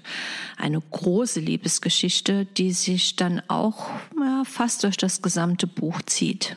eine 0.57 0.81
große 0.81 1.39
Liebesgeschichte, 1.39 2.47
die 2.47 2.73
sich 2.73 3.17
dann 3.17 3.43
auch 3.49 3.91
ja, 4.19 4.43
fast 4.45 4.85
durch 4.85 4.97
das 4.97 5.21
gesamte 5.21 5.67
Buch 5.67 6.01
zieht. 6.07 6.57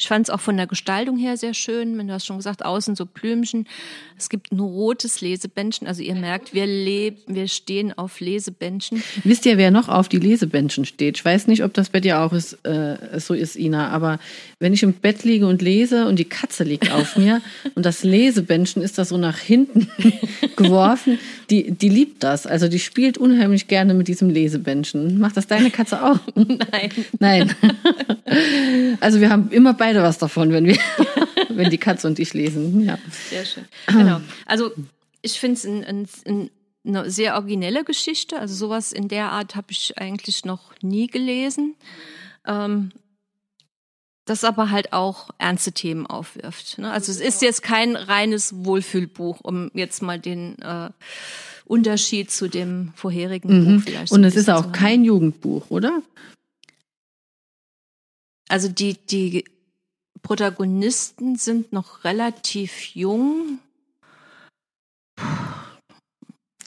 Ich 0.00 0.08
fand 0.08 0.26
es 0.26 0.30
auch 0.30 0.40
von 0.40 0.56
der 0.56 0.66
Gestaltung 0.66 1.18
her 1.18 1.36
sehr 1.36 1.52
schön. 1.52 1.98
Du 1.98 2.12
hast 2.12 2.24
schon 2.24 2.38
gesagt, 2.38 2.64
außen 2.64 2.96
so 2.96 3.04
Blümchen. 3.04 3.66
Es 4.16 4.30
gibt 4.30 4.50
ein 4.50 4.58
rotes 4.58 5.20
Lesebändchen. 5.20 5.86
Also 5.86 6.02
ihr 6.02 6.14
merkt, 6.14 6.54
wir 6.54 6.66
leben, 6.66 7.18
wir 7.26 7.48
stehen 7.48 7.96
auf 7.96 8.18
Lesebändchen. 8.20 9.02
Wisst 9.24 9.44
ihr, 9.44 9.58
wer 9.58 9.70
noch 9.70 9.90
auf 9.90 10.08
die 10.08 10.18
Lesebändchen 10.18 10.86
steht? 10.86 11.18
Ich 11.18 11.24
weiß 11.24 11.48
nicht, 11.48 11.64
ob 11.64 11.74
das 11.74 11.90
bei 11.90 12.00
dir 12.00 12.20
auch 12.20 12.32
ist, 12.32 12.64
äh, 12.64 13.20
so 13.20 13.34
ist, 13.34 13.56
Ina, 13.56 13.88
aber 13.88 14.18
wenn 14.58 14.72
ich 14.72 14.82
im 14.82 14.94
Bett 14.94 15.24
liege 15.24 15.46
und 15.46 15.60
lese 15.60 16.06
und 16.06 16.18
die 16.18 16.24
Katze 16.24 16.64
liegt 16.64 16.90
auf 16.92 17.16
mir 17.18 17.42
und 17.74 17.84
das 17.84 18.02
Lesebändchen 18.02 18.82
ist 18.82 18.96
da 18.96 19.04
so 19.04 19.18
nach 19.18 19.38
hinten 19.38 19.88
geworfen, 20.56 21.18
die, 21.50 21.72
die 21.72 21.88
liebt 21.90 22.22
das. 22.22 22.46
Also 22.46 22.68
die 22.68 22.78
spielt 22.78 23.18
unheimlich 23.18 23.68
gerne 23.68 23.92
mit 23.92 24.08
diesem 24.08 24.30
Lesebändchen. 24.30 25.18
Macht 25.18 25.36
das 25.36 25.46
deine 25.46 25.70
Katze 25.70 26.02
auch? 26.02 26.20
Nein. 26.34 26.90
Nein. 27.18 27.54
Also 29.00 29.20
wir 29.20 29.30
haben 29.30 29.50
immer 29.50 29.74
beide 29.74 29.89
was 29.96 30.18
davon, 30.18 30.52
wenn 30.52 30.66
wir, 30.66 30.78
wenn 31.48 31.70
die 31.70 31.78
Katze 31.78 32.06
und 32.06 32.18
ich 32.18 32.34
lesen. 32.34 32.84
Ja. 32.84 32.98
Sehr 33.28 33.44
schön. 33.44 33.64
Genau. 33.86 34.20
Also 34.46 34.72
ich 35.22 35.38
finde 35.40 35.54
es 35.54 35.64
ein, 35.64 35.84
ein, 35.84 36.08
ein, 36.26 36.50
eine 36.86 37.10
sehr 37.10 37.34
originelle 37.34 37.84
Geschichte. 37.84 38.38
Also 38.38 38.54
sowas 38.54 38.92
in 38.92 39.08
der 39.08 39.32
Art 39.32 39.56
habe 39.56 39.68
ich 39.70 39.98
eigentlich 39.98 40.44
noch 40.44 40.72
nie 40.82 41.06
gelesen. 41.06 41.74
Ähm, 42.46 42.92
das 44.24 44.44
aber 44.44 44.70
halt 44.70 44.92
auch 44.92 45.30
ernste 45.38 45.72
Themen 45.72 46.06
aufwirft. 46.06 46.78
Ne? 46.78 46.90
Also 46.90 47.10
es 47.10 47.20
ist 47.20 47.42
jetzt 47.42 47.62
kein 47.62 47.96
reines 47.96 48.64
Wohlfühlbuch, 48.64 49.40
um 49.42 49.70
jetzt 49.74 50.02
mal 50.02 50.20
den 50.20 50.56
äh, 50.62 50.90
Unterschied 51.64 52.30
zu 52.30 52.48
dem 52.48 52.92
vorherigen 52.94 53.64
Buch 53.64 53.84
vielleicht. 53.84 54.12
Und 54.12 54.24
es 54.24 54.36
ist 54.36 54.48
auch 54.48 54.72
kein 54.72 55.04
Jugendbuch, 55.04 55.70
oder? 55.70 56.02
Also 58.48 58.68
die, 58.68 58.94
die 58.94 59.44
Protagonisten 60.22 61.36
sind 61.36 61.72
noch 61.72 62.04
relativ 62.04 62.94
jung. 62.94 63.58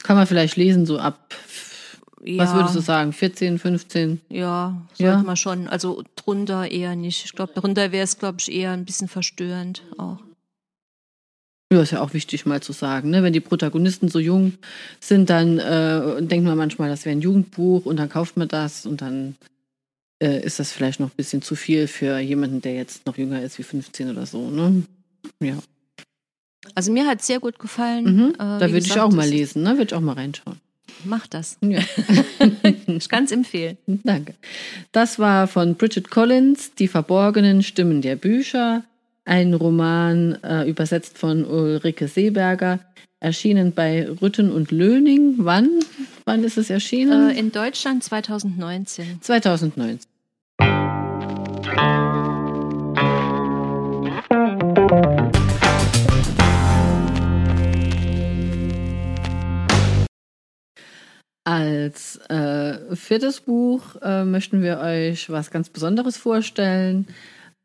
Kann 0.03 0.17
man 0.17 0.27
vielleicht 0.27 0.57
lesen, 0.57 0.85
so 0.85 0.99
ab, 0.99 1.33
Ja, 2.25 2.43
was 2.43 2.53
würdest 2.53 2.75
du 2.75 2.79
sagen, 2.81 3.13
14, 3.13 3.57
15? 3.59 4.21
Ja, 4.29 4.81
sollte 4.93 5.03
Ja. 5.03 5.23
man 5.23 5.37
schon. 5.37 5.67
Also 5.67 6.03
drunter 6.15 6.69
eher 6.69 6.95
nicht. 6.95 7.25
Ich 7.25 7.33
glaube, 7.33 7.53
drunter 7.53 7.91
wäre 7.91 8.03
es, 8.03 8.17
glaube 8.17 8.37
ich, 8.39 8.51
eher 8.51 8.71
ein 8.71 8.85
bisschen 8.85 9.07
verstörend 9.07 9.81
auch. 9.97 10.19
Ja, 11.71 11.81
ist 11.81 11.91
ja 11.91 12.01
auch 12.01 12.13
wichtig 12.13 12.45
mal 12.45 12.61
zu 12.61 12.71
sagen, 12.71 13.09
ne? 13.09 13.23
wenn 13.23 13.33
die 13.33 13.39
Protagonisten 13.39 14.07
so 14.07 14.19
jung 14.19 14.53
sind, 14.99 15.29
dann 15.31 15.57
äh, 15.57 16.21
denkt 16.21 16.45
man 16.45 16.55
manchmal, 16.57 16.89
das 16.89 17.03
wäre 17.05 17.15
ein 17.15 17.21
Jugendbuch 17.21 17.85
und 17.87 17.97
dann 17.97 18.09
kauft 18.09 18.37
man 18.37 18.47
das 18.47 18.85
und 18.85 19.01
dann 19.01 19.35
äh, 20.23 20.43
ist 20.45 20.59
das 20.59 20.71
vielleicht 20.71 20.99
noch 20.99 21.09
ein 21.09 21.17
bisschen 21.17 21.41
zu 21.41 21.55
viel 21.55 21.87
für 21.87 22.17
jemanden, 22.19 22.61
der 22.61 22.75
jetzt 22.75 23.05
noch 23.05 23.17
jünger 23.17 23.41
ist 23.41 23.59
wie 23.59 23.63
15 23.63 24.09
oder 24.09 24.25
so. 24.25 24.49
Ne? 24.49 24.83
Ja, 25.41 25.57
Also 26.75 26.91
mir 26.91 27.05
hat 27.05 27.19
es 27.21 27.27
sehr 27.27 27.39
gut 27.39 27.59
gefallen. 27.59 28.05
mhm. 28.05 28.29
Äh, 28.35 28.37
da 28.37 28.61
würde 28.61 28.77
ich 28.85 28.99
auch 28.99 29.11
mal 29.11 29.27
lesen, 29.27 29.63
ne? 29.63 29.71
würde 29.71 29.83
ich 29.85 29.93
auch 29.93 30.01
mal 30.01 30.13
reinschauen. 30.13 30.59
Mach 31.03 31.27
das. 31.27 31.57
Ja. 31.61 31.81
Ich 32.85 33.09
kann 33.09 33.23
es 33.23 33.31
empfehlen. 33.31 33.77
Danke. 34.03 34.35
Das 34.91 35.17
war 35.17 35.47
von 35.47 35.75
Bridget 35.75 36.09
Collins, 36.11 36.75
Die 36.75 36.87
verborgenen 36.87 37.63
Stimmen 37.63 38.01
der 38.01 38.15
Bücher, 38.15 38.83
ein 39.25 39.53
Roman 39.53 40.37
äh, 40.43 40.69
übersetzt 40.69 41.17
von 41.17 41.43
Ulrike 41.45 42.07
Seeberger, 42.07 42.79
erschienen 43.19 43.71
bei 43.73 44.07
Rütten 44.21 44.51
und 44.51 44.71
Löning. 44.71 45.35
Wann? 45.39 45.69
Wann 46.25 46.43
ist 46.43 46.57
es 46.57 46.69
erschienen? 46.69 47.29
Äh, 47.31 47.39
in 47.39 47.51
Deutschland 47.51 48.03
2019. 48.03 49.21
2019. 49.21 49.99
Als 61.45 62.17
äh, 62.29 62.95
viertes 62.95 63.41
Buch 63.41 63.95
äh, 64.01 64.23
möchten 64.23 64.61
wir 64.61 64.79
euch 64.79 65.29
was 65.29 65.51
ganz 65.51 65.69
Besonderes 65.69 66.17
vorstellen. 66.17 67.07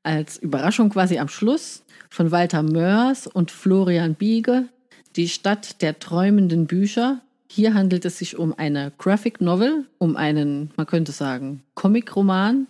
Als 0.02 0.36
Überraschung 0.36 0.90
quasi 0.90 1.18
am 1.18 1.28
Schluss 1.28 1.84
von 2.10 2.30
Walter 2.30 2.62
Mörs 2.62 3.26
und 3.26 3.50
Florian 3.50 4.14
Biege, 4.14 4.68
Die 5.16 5.28
Stadt 5.28 5.80
der 5.82 5.98
träumenden 5.98 6.66
Bücher. 6.66 7.20
Hier 7.50 7.74
handelt 7.74 8.04
es 8.04 8.18
sich 8.18 8.38
um 8.38 8.52
eine 8.56 8.92
Graphic 8.98 9.40
Novel, 9.40 9.86
um 9.98 10.16
einen, 10.16 10.70
man 10.76 10.86
könnte 10.86 11.12
sagen, 11.12 11.62
Comic-Roman. 11.74 12.66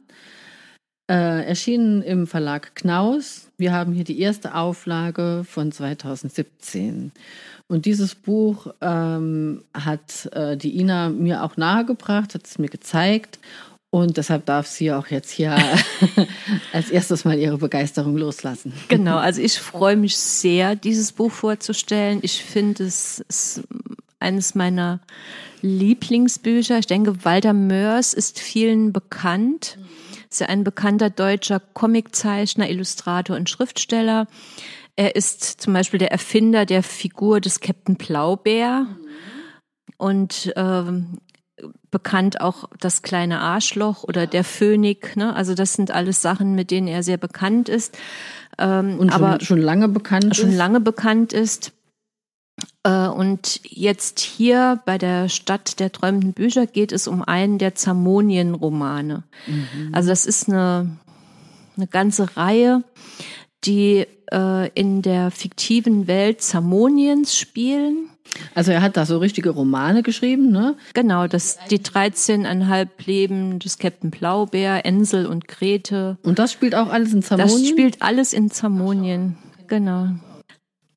Äh, 1.11 1.47
erschienen 1.47 2.03
im 2.03 2.27
Verlag 2.27 2.75
Knaus. 2.75 3.49
Wir 3.57 3.73
haben 3.73 3.95
hier 3.95 4.05
die 4.05 4.21
erste 4.21 4.55
Auflage 4.55 5.43
von 5.49 5.73
2017. 5.73 7.13
Und 7.67 7.87
dieses 7.87 8.15
Buch 8.15 8.67
ähm, 8.83 9.63
hat 9.73 10.27
äh, 10.33 10.59
die 10.59 10.79
Ina 10.79 11.09
mir 11.09 11.45
auch 11.45 11.57
nahegebracht, 11.57 12.35
hat 12.35 12.47
es 12.47 12.59
mir 12.59 12.69
gezeigt. 12.69 13.39
Und 13.91 14.19
deshalb 14.19 14.45
darf 14.45 14.67
sie 14.67 14.93
auch 14.93 15.07
jetzt 15.07 15.31
hier 15.31 15.57
als 16.75 16.91
erstes 16.91 17.25
mal 17.25 17.39
ihre 17.39 17.57
Begeisterung 17.57 18.19
loslassen. 18.19 18.75
Genau, 18.89 19.17
also 19.17 19.41
ich 19.41 19.59
freue 19.59 19.97
mich 19.97 20.17
sehr, 20.19 20.77
dieses 20.77 21.13
Buch 21.13 21.33
vorzustellen. 21.33 22.19
Ich 22.21 22.45
finde, 22.45 22.85
es 22.85 23.25
ist 23.29 23.63
eines 24.21 24.55
meiner 24.55 25.01
Lieblingsbücher. 25.63 26.79
Ich 26.79 26.87
denke, 26.87 27.25
Walter 27.25 27.55
Mörs 27.55 28.13
ist 28.13 28.41
vielen 28.41 28.93
bekannt. 28.93 29.79
Ist 30.31 30.41
ja 30.41 30.49
ein 30.49 30.65
bekannter 30.65 31.11
deutscher 31.11 31.61
Comiczeichner, 31.61 32.69
Illustrator 32.69 33.37
und 33.37 33.49
Schriftsteller. 33.49 34.27
Er 34.97 35.17
ist 35.17 35.61
zum 35.61 35.73
Beispiel 35.73 35.99
der 35.99 36.11
Erfinder 36.11 36.67
der 36.67 36.83
Figur 36.83 37.41
des 37.41 37.61
Captain 37.61 37.97
Blaubeer 37.97 38.87
und 39.97 40.53
ähm, 40.57 41.19
bekannt 41.91 42.41
auch 42.41 42.69
das 42.81 43.03
kleine 43.03 43.41
Arschloch 43.41 44.05
oder 44.05 44.27
der 44.27 44.45
Phönik. 44.45 45.17
Ne? 45.17 45.35
Also 45.35 45.55
das 45.55 45.75
sind 45.75 45.91
alles 45.91 46.21
Sachen, 46.23 46.55
mit 46.55 46.71
denen 46.71 46.89
er 46.89 47.03
sehr 47.03 47.17
bekannt 47.17 47.69
ist. 47.69 47.97
Ähm, 48.59 48.99
Und 48.99 49.13
schon, 49.13 49.25
aber 49.25 49.45
schon 49.45 49.61
lange 49.61 49.89
bekannt 49.89 50.37
schon 50.37 50.51
ist. 50.51 50.57
lange 50.57 50.81
bekannt 50.81 51.33
ist. 51.33 51.73
Äh, 52.89 53.09
und 53.09 53.61
jetzt 53.65 54.21
hier 54.21 54.81
bei 54.87 54.97
der 54.97 55.29
Stadt 55.29 55.79
der 55.79 55.93
träumenden 55.93 56.33
Bücher 56.33 56.67
geht 56.67 56.93
es 56.93 57.07
um 57.07 57.23
einen 57.23 57.59
der 57.59 57.75
Zamonien-Romane. 57.75 59.25
Mhm. 59.47 59.91
Also 59.93 60.09
das 60.09 60.25
ist 60.25 60.49
eine, 60.49 60.97
eine 61.77 61.87
ganze 61.87 62.37
Reihe, 62.37 62.83
die 63.65 64.07
äh, 64.33 64.69
in 64.71 65.03
der 65.03 65.31
fiktiven 65.31 66.07
Welt 66.07 66.41
Zamoniens 66.41 67.37
spielen. 67.37 68.09
Also 68.55 68.73
er 68.73 68.83
hat 68.83 68.97
da 68.97 69.07
so 69.07 69.19
richtige 69.19 69.51
Romane 69.51 70.03
geschrieben, 70.03 70.51
ne? 70.51 70.77
Genau, 70.93 71.27
das 71.27 71.59
die 71.71 71.79
13,5 71.79 72.89
Leben 73.07 73.59
des 73.59 73.79
Captain 73.79 74.11
Blaubeer, 74.11 74.85
Ensel 74.85 75.27
und 75.27 75.49
Grete. 75.49 76.19
Und 76.23 76.39
das 76.39 76.53
spielt 76.53 76.75
auch 76.75 76.91
alles 76.91 77.13
in 77.13 77.23
Zamonien? 77.23 77.49
Das 77.49 77.69
spielt 77.69 78.03
alles 78.03 78.33
in 78.35 78.51
Zamonien, 78.51 79.37
genau. 79.67 80.09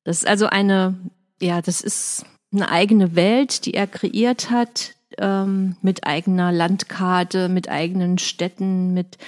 Das 0.04 0.18
ist 0.18 0.28
also 0.28 0.46
eine, 0.46 0.94
ja, 1.42 1.60
das 1.60 1.80
ist 1.80 2.24
eine 2.52 2.70
eigene 2.70 3.16
Welt, 3.16 3.66
die 3.66 3.74
er 3.74 3.86
kreiert 3.86 4.50
hat, 4.50 4.94
ähm, 5.18 5.76
mit 5.82 6.06
eigener 6.06 6.52
Landkarte, 6.52 7.48
mit 7.48 7.68
eigenen 7.68 8.18
Städten, 8.18 8.94
mit 8.94 9.18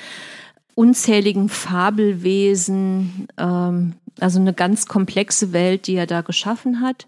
unzähligen 0.75 1.49
Fabelwesen, 1.49 3.29
ähm, 3.37 3.95
also 4.21 4.39
eine 4.39 4.55
ganz 4.55 4.87
komplexe 4.87 5.53
Welt, 5.53 5.87
die 5.87 5.97
er 5.97 6.07
da 6.07 6.21
geschaffen 6.21 6.81
hat. 6.81 7.07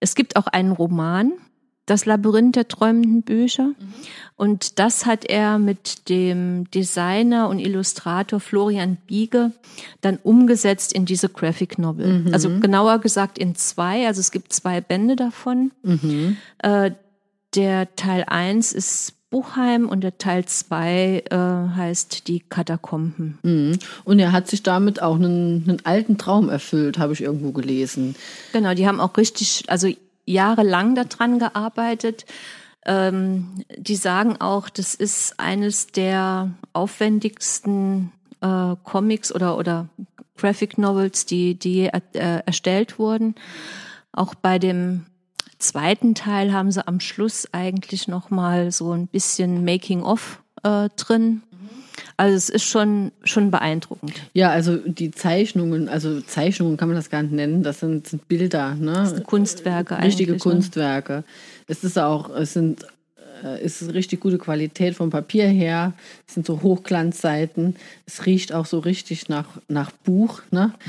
Es 0.00 0.14
gibt 0.14 0.36
auch 0.36 0.46
einen 0.46 0.72
Roman, 0.72 1.32
Das 1.88 2.04
Labyrinth 2.04 2.54
der 2.54 2.68
träumenden 2.68 3.22
Bücher. 3.22 3.68
Mhm. 3.68 3.94
Und 4.36 4.78
das 4.78 5.06
hat 5.06 5.24
er 5.24 5.58
mit 5.58 6.08
dem 6.10 6.70
Designer 6.70 7.48
und 7.48 7.58
Illustrator 7.58 8.40
Florian 8.40 8.98
Biege 9.06 9.52
dann 10.02 10.18
umgesetzt 10.22 10.92
in 10.92 11.06
diese 11.06 11.30
Graphic 11.30 11.78
Novel. 11.78 12.20
Mhm. 12.20 12.34
Also 12.34 12.60
genauer 12.60 12.98
gesagt 12.98 13.38
in 13.38 13.54
zwei, 13.54 14.06
also 14.06 14.20
es 14.20 14.30
gibt 14.30 14.52
zwei 14.52 14.82
Bände 14.82 15.16
davon. 15.16 15.72
Mhm. 15.82 16.36
Äh, 16.58 16.92
der 17.54 17.96
Teil 17.96 18.24
1 18.24 18.74
ist 18.74 19.14
Buchheim 19.30 19.88
und 19.88 20.02
der 20.02 20.18
Teil 20.18 20.44
2 20.44 21.24
äh, 21.30 21.36
heißt 21.76 22.28
Die 22.28 22.40
Katakomben. 22.40 23.38
Mhm. 23.42 23.78
Und 24.04 24.18
er 24.18 24.32
hat 24.32 24.48
sich 24.48 24.62
damit 24.62 25.02
auch 25.02 25.16
einen, 25.16 25.64
einen 25.66 25.84
alten 25.84 26.18
Traum 26.18 26.48
erfüllt, 26.48 26.98
habe 26.98 27.12
ich 27.12 27.22
irgendwo 27.22 27.52
gelesen. 27.52 28.14
Genau, 28.52 28.74
die 28.74 28.86
haben 28.86 29.00
auch 29.00 29.16
richtig, 29.16 29.64
also 29.68 29.88
jahrelang 30.28 30.94
daran 30.94 31.38
gearbeitet. 31.38 32.26
Ähm, 32.86 33.64
die 33.76 33.96
sagen 33.96 34.40
auch, 34.40 34.68
das 34.68 34.94
ist 34.94 35.38
eines 35.38 35.88
der 35.88 36.52
aufwendigsten 36.72 38.12
äh, 38.40 38.76
Comics 38.84 39.34
oder, 39.34 39.58
oder 39.58 39.88
Graphic 40.36 40.78
Novels, 40.78 41.26
die, 41.26 41.58
die 41.58 41.86
äh, 41.86 42.42
erstellt 42.46 42.98
wurden. 42.98 43.34
Auch 44.12 44.34
bei 44.34 44.58
dem 44.58 45.06
zweiten 45.58 46.14
Teil 46.14 46.52
haben 46.52 46.70
sie 46.70 46.86
am 46.86 47.00
Schluss 47.00 47.48
eigentlich 47.52 48.06
noch 48.08 48.30
mal 48.30 48.70
so 48.70 48.92
ein 48.92 49.08
bisschen 49.08 49.64
Making 49.64 50.02
of 50.02 50.42
äh, 50.62 50.88
drin. 50.96 51.42
Also 52.18 52.36
es 52.36 52.48
ist 52.48 52.64
schon 52.64 53.12
schon 53.22 53.50
beeindruckend. 53.50 54.12
Ja, 54.34 54.50
also 54.50 54.76
die 54.76 55.12
Zeichnungen, 55.12 55.88
also 55.88 56.20
Zeichnungen 56.20 56.76
kann 56.76 56.88
man 56.88 56.96
das 56.96 57.10
gar 57.10 57.22
nicht 57.22 57.32
nennen, 57.32 57.62
das 57.62 57.78
sind, 57.78 58.08
sind 58.08 58.26
Bilder, 58.26 58.74
ne? 58.74 58.92
Das 58.92 59.10
sind 59.10 59.24
Kunstwerke 59.24 60.02
Richtige 60.02 60.32
ne? 60.32 60.38
Kunstwerke. 60.38 61.24
Es 61.68 61.84
ist 61.84 61.96
auch, 61.96 62.28
es 62.34 62.52
sind 62.52 62.84
äh, 63.44 63.60
es 63.60 63.82
ist 63.82 63.94
richtig 63.94 64.20
gute 64.20 64.38
Qualität 64.38 64.94
vom 64.94 65.10
Papier 65.10 65.46
her. 65.46 65.92
Es 66.26 66.34
sind 66.34 66.46
so 66.46 66.62
Hochglanzseiten. 66.62 67.76
Es 68.06 68.26
riecht 68.26 68.52
auch 68.52 68.66
so 68.66 68.80
richtig 68.80 69.28
nach, 69.28 69.46
nach 69.68 69.90
Buch. 69.90 70.42
Ne? 70.50 70.74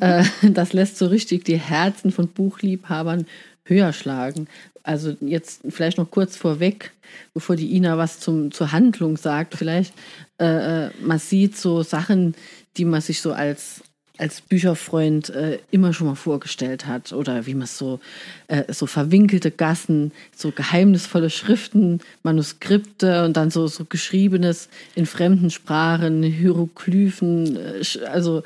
Äh, 0.00 0.24
das 0.42 0.72
lässt 0.72 0.98
so 0.98 1.06
richtig 1.06 1.44
die 1.44 1.56
Herzen 1.56 2.10
von 2.10 2.26
Buchliebhabern 2.26 3.26
höher 3.64 3.92
schlagen. 3.92 4.48
Also 4.82 5.16
jetzt 5.20 5.62
vielleicht 5.70 5.98
noch 5.98 6.10
kurz 6.10 6.36
vorweg, 6.36 6.92
bevor 7.32 7.56
die 7.56 7.74
Ina 7.74 7.96
was 7.96 8.20
zum, 8.20 8.52
zur 8.52 8.72
Handlung 8.72 9.16
sagt, 9.16 9.54
vielleicht, 9.56 9.94
äh, 10.38 10.86
äh, 10.86 10.90
man 11.00 11.18
sieht 11.18 11.56
so 11.56 11.82
Sachen, 11.82 12.34
die 12.76 12.84
man 12.84 13.00
sich 13.00 13.22
so 13.22 13.32
als, 13.32 13.82
als 14.18 14.40
Bücherfreund 14.42 15.30
äh, 15.30 15.58
immer 15.70 15.92
schon 15.92 16.08
mal 16.08 16.16
vorgestellt 16.16 16.86
hat 16.86 17.12
oder 17.12 17.46
wie 17.46 17.54
man 17.54 17.66
so, 17.66 18.00
äh, 18.48 18.72
so 18.72 18.86
verwinkelte 18.86 19.50
Gassen, 19.50 20.12
so 20.36 20.50
geheimnisvolle 20.50 21.30
Schriften, 21.30 22.00
Manuskripte 22.22 23.24
und 23.24 23.36
dann 23.36 23.50
so, 23.50 23.66
so 23.68 23.86
geschriebenes 23.86 24.68
in 24.94 25.06
fremden 25.06 25.50
Sprachen, 25.50 26.22
Hieroglyphen, 26.22 27.56
äh, 27.56 27.82
also 28.06 28.42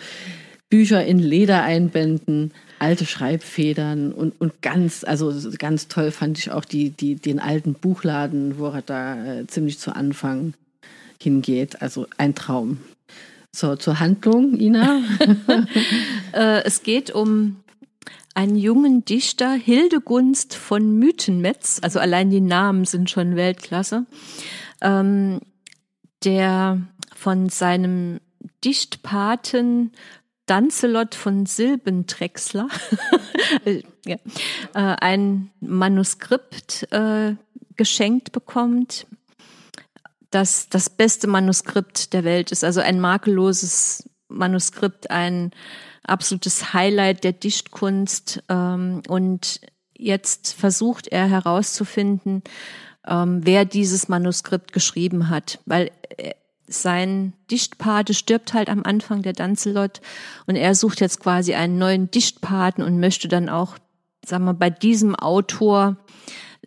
Bücher 0.70 1.04
in 1.04 1.18
Ledereinbänden, 1.18 2.52
alte 2.78 3.06
Schreibfedern 3.06 4.12
und, 4.12 4.40
und 4.40 4.62
ganz, 4.62 5.04
also 5.04 5.32
ganz 5.58 5.88
toll 5.88 6.10
fand 6.10 6.38
ich 6.38 6.50
auch 6.50 6.64
die, 6.64 6.90
die, 6.90 7.14
den 7.16 7.40
alten 7.40 7.74
Buchladen, 7.74 8.58
wo 8.58 8.68
er 8.68 8.82
da 8.82 9.24
äh, 9.24 9.46
ziemlich 9.46 9.78
zu 9.78 9.94
Anfang 9.94 10.54
hingeht. 11.20 11.82
Also 11.82 12.06
ein 12.16 12.34
Traum. 12.34 12.78
So, 13.54 13.76
zur 13.76 13.98
Handlung, 13.98 14.58
Ina. 14.58 15.02
äh, 16.32 16.62
es 16.64 16.82
geht 16.82 17.10
um 17.10 17.56
einen 18.34 18.56
jungen 18.56 19.04
Dichter, 19.04 19.52
Hildegunst 19.52 20.54
von 20.54 20.98
Mythenmetz, 20.98 21.80
also 21.82 21.98
allein 21.98 22.30
die 22.30 22.40
Namen 22.40 22.84
sind 22.84 23.10
schon 23.10 23.34
Weltklasse, 23.34 24.06
ähm, 24.80 25.40
der 26.22 26.80
von 27.16 27.48
seinem 27.48 28.20
Dichtpaten 28.64 29.92
Dancelot 30.48 31.14
von 31.14 31.46
Silbentrexler 31.46 32.68
ja, 34.06 34.16
äh, 34.74 34.96
ein 35.00 35.50
Manuskript 35.60 36.90
äh, 36.92 37.36
geschenkt 37.76 38.32
bekommt, 38.32 39.06
das 40.30 40.68
das 40.68 40.90
beste 40.90 41.26
Manuskript 41.26 42.12
der 42.12 42.24
Welt 42.24 42.50
ist, 42.52 42.64
also 42.64 42.80
ein 42.80 43.00
makelloses 43.00 44.08
Manuskript, 44.28 45.10
ein 45.10 45.52
absolutes 46.02 46.72
Highlight 46.72 47.24
der 47.24 47.32
Dichtkunst. 47.32 48.42
Ähm, 48.48 49.02
und 49.08 49.60
jetzt 49.96 50.52
versucht 50.52 51.08
er 51.08 51.28
herauszufinden, 51.28 52.42
ähm, 53.06 53.40
wer 53.44 53.64
dieses 53.64 54.08
Manuskript 54.08 54.72
geschrieben 54.72 55.28
hat, 55.28 55.60
weil 55.66 55.90
äh, 56.16 56.32
sein 56.68 57.32
Dichtpate 57.50 58.14
stirbt 58.14 58.54
halt 58.54 58.68
am 58.68 58.82
Anfang 58.84 59.22
der 59.22 59.32
Danzelot 59.32 60.00
und 60.46 60.56
er 60.56 60.74
sucht 60.74 61.00
jetzt 61.00 61.20
quasi 61.20 61.54
einen 61.54 61.78
neuen 61.78 62.10
Dichtpaten 62.10 62.84
und 62.84 63.00
möchte 63.00 63.28
dann 63.28 63.48
auch, 63.48 63.78
sagen 64.24 64.44
wir, 64.44 64.54
bei 64.54 64.70
diesem 64.70 65.14
Autor 65.16 65.96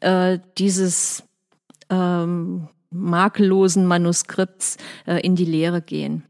äh, 0.01 0.39
dieses 0.57 1.23
ähm, 1.89 2.67
makellosen 2.89 3.85
Manuskripts 3.85 4.77
äh, 5.05 5.21
in 5.21 5.35
die 5.35 5.45
Lehre 5.45 5.81
gehen. 5.81 6.23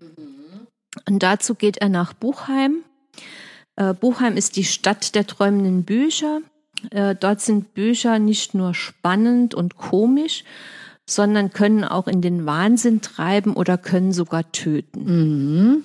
Und 1.08 1.24
dazu 1.24 1.56
geht 1.56 1.78
er 1.78 1.90
nach 1.90 2.14
Buchheim. 2.14 2.84
Äh, 3.76 3.94
Buchheim 3.94 4.38
ist 4.38 4.58
die 4.58 4.66
Stadt 4.66 5.16
der 5.16 5.26
träumenden 5.26 5.84
Bücher. 5.84 6.42
Äh, 6.90 7.16
dort 7.16 7.42
sind 7.42 7.74
Bücher 7.74 8.20
nicht 8.20 8.54
nur 8.54 8.74
spannend 8.74 9.54
und 9.54 9.78
komisch, 9.78 10.44
sondern 11.16 11.52
können 11.52 11.84
auch 11.84 12.08
in 12.08 12.22
den 12.22 12.46
Wahnsinn 12.46 13.02
treiben 13.02 13.54
oder 13.54 13.78
können 13.78 14.12
sogar 14.12 14.52
töten. 14.52 15.04
Mhm. 15.04 15.84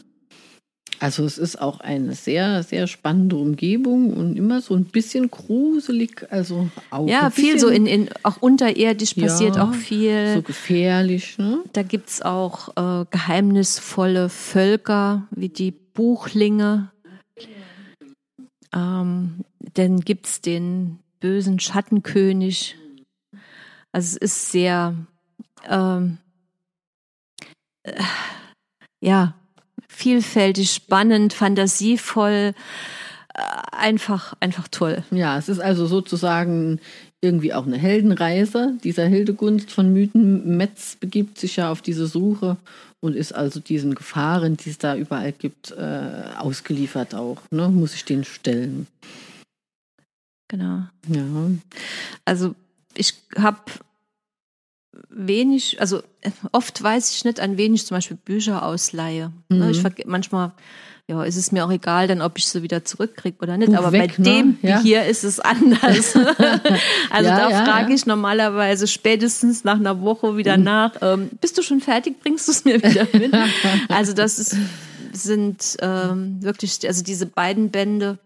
Also 0.99 1.25
es 1.25 1.37
ist 1.37 1.61
auch 1.61 1.81
eine 1.81 2.15
sehr, 2.15 2.63
sehr 2.63 2.87
spannende 2.87 3.37
Umgebung 3.37 4.15
und 4.15 4.37
immer 4.37 4.63
so 4.63 4.75
ein 4.75 4.87
bisschen 4.87 5.31
gruselig. 5.31 6.27
Also 6.31 6.71
auch 6.91 7.07
ja, 7.07 7.31
viel 7.31 7.59
so 7.59 7.69
in, 7.69 7.87
in 7.87 8.09
auch 8.23 8.39
unterirdisch 8.39 9.15
passiert 9.15 9.57
ja, 9.57 9.65
auch 9.65 9.75
viel. 9.75 10.35
So 10.37 10.43
gefährlich. 10.43 11.37
Ne? 11.39 11.59
Da 11.75 11.83
gibt 11.83 12.09
es 12.09 12.23
auch 12.23 12.71
äh, 12.77 13.05
geheimnisvolle 13.11 14.31
Völker 14.31 15.27
wie 15.31 15.51
die 15.51 15.71
Buchlinge. 15.71 16.91
Ähm, 18.75 19.45
dann 19.75 20.01
gibt 20.01 20.27
es 20.27 20.41
den 20.41 20.99
bösen 21.21 21.61
Schattenkönig. 21.61 22.77
Also 23.93 24.17
es 24.17 24.17
ist 24.17 24.53
sehr 24.53 24.95
ähm, 25.69 26.19
äh, 27.83 28.03
ja, 29.01 29.35
vielfältig, 29.89 30.73
spannend, 30.73 31.33
fantasievoll, 31.33 32.55
äh, 33.35 33.41
einfach, 33.73 34.35
einfach 34.41 34.69
toll. 34.69 35.05
Ja, 35.11 35.39
es 35.39 35.49
ist 35.49 35.61
also 35.61 35.87
sozusagen 35.87 36.81
irgendwie 37.21 37.55
auch 37.55 37.67
eine 37.67 37.79
Heldenreise. 37.79 38.79
Dieser 38.85 39.07
Hildegunst 39.07 39.71
von 39.71 39.93
Mythen 39.93 40.57
Metz 40.57 40.97
begibt 40.97 41.39
sich 41.39 41.57
ja 41.57 41.71
auf 41.71 41.83
diese 41.83 42.07
Suche 42.07 42.57
und 43.01 43.17
ist 43.17 43.35
also 43.35 43.61
diesen 43.61 43.95
Gefahren, 43.95 44.57
die 44.57 44.71
es 44.71 44.79
da 44.79 44.97
überall 44.97 45.33
gibt, 45.33 45.73
äh, 45.73 46.31
ausgeliefert 46.39 47.15
auch. 47.15 47.41
Ne? 47.51 47.69
Muss 47.69 47.95
ich 47.95 48.05
den 48.05 48.25
stellen. 48.25 48.87
Genau. 50.49 50.83
Ja. 51.09 51.25
Also 52.25 52.55
ich 52.95 53.15
habe 53.37 53.61
wenig, 55.09 55.81
also 55.81 56.03
oft 56.53 56.83
weiß 56.83 57.11
ich 57.13 57.25
nicht, 57.25 57.41
an 57.41 57.57
wen 57.57 57.75
ich 57.75 57.87
zum 57.87 57.97
Beispiel 57.97 58.17
Bücher 58.17 58.65
ausleihe. 58.65 59.33
Ne, 59.49 59.71
Ich 59.71 59.79
verge- 59.81 60.05
manchmal 60.07 60.53
ja, 61.09 61.23
ist 61.23 61.37
es 61.37 61.53
mir 61.53 61.65
auch 61.65 61.71
egal, 61.71 62.09
dann 62.09 62.21
ob 62.21 62.37
ich 62.37 62.47
sie 62.49 62.65
wieder 62.65 62.85
zurückkriege 62.85 63.37
oder 63.41 63.57
nicht. 63.57 63.69
Buch 63.71 63.79
Aber 63.79 63.93
weg, 63.93 64.15
bei 64.19 64.23
ne? 64.25 64.29
dem 64.29 64.59
Ja. 64.63 64.81
hier 64.81 65.05
ist 65.05 65.23
es 65.23 65.39
anders. 65.39 66.17
also 66.17 67.29
Ja, 67.31 67.37
da 67.39 67.51
ja, 67.51 67.65
frage 67.65 67.95
ich 67.95 68.07
normalerweise 68.07 68.89
spätestens 68.89 69.63
nach 69.63 69.77
einer 69.79 70.01
Woche 70.01 70.33
Mhm. 70.33 70.37
wieder 70.37 70.57
nach. 70.57 70.95
Ähm, 71.03 71.31
bist 71.41 71.57
du 71.59 71.63
schon 71.63 71.81
fertig? 71.81 72.19
Bringst 72.21 72.49
du 72.49 72.53
es 72.53 72.65
mir 72.65 72.83
wieder 72.83 73.07
mit? 73.13 73.33
also 73.89 74.15
das 74.15 74.41
ist, 74.41 74.57
sind 75.13 75.77
ähm, 75.81 76.43
wirklich, 76.43 76.81
also 76.89 77.05
diese 77.05 77.27
beiden 77.27 77.71
Bände. 77.71 78.19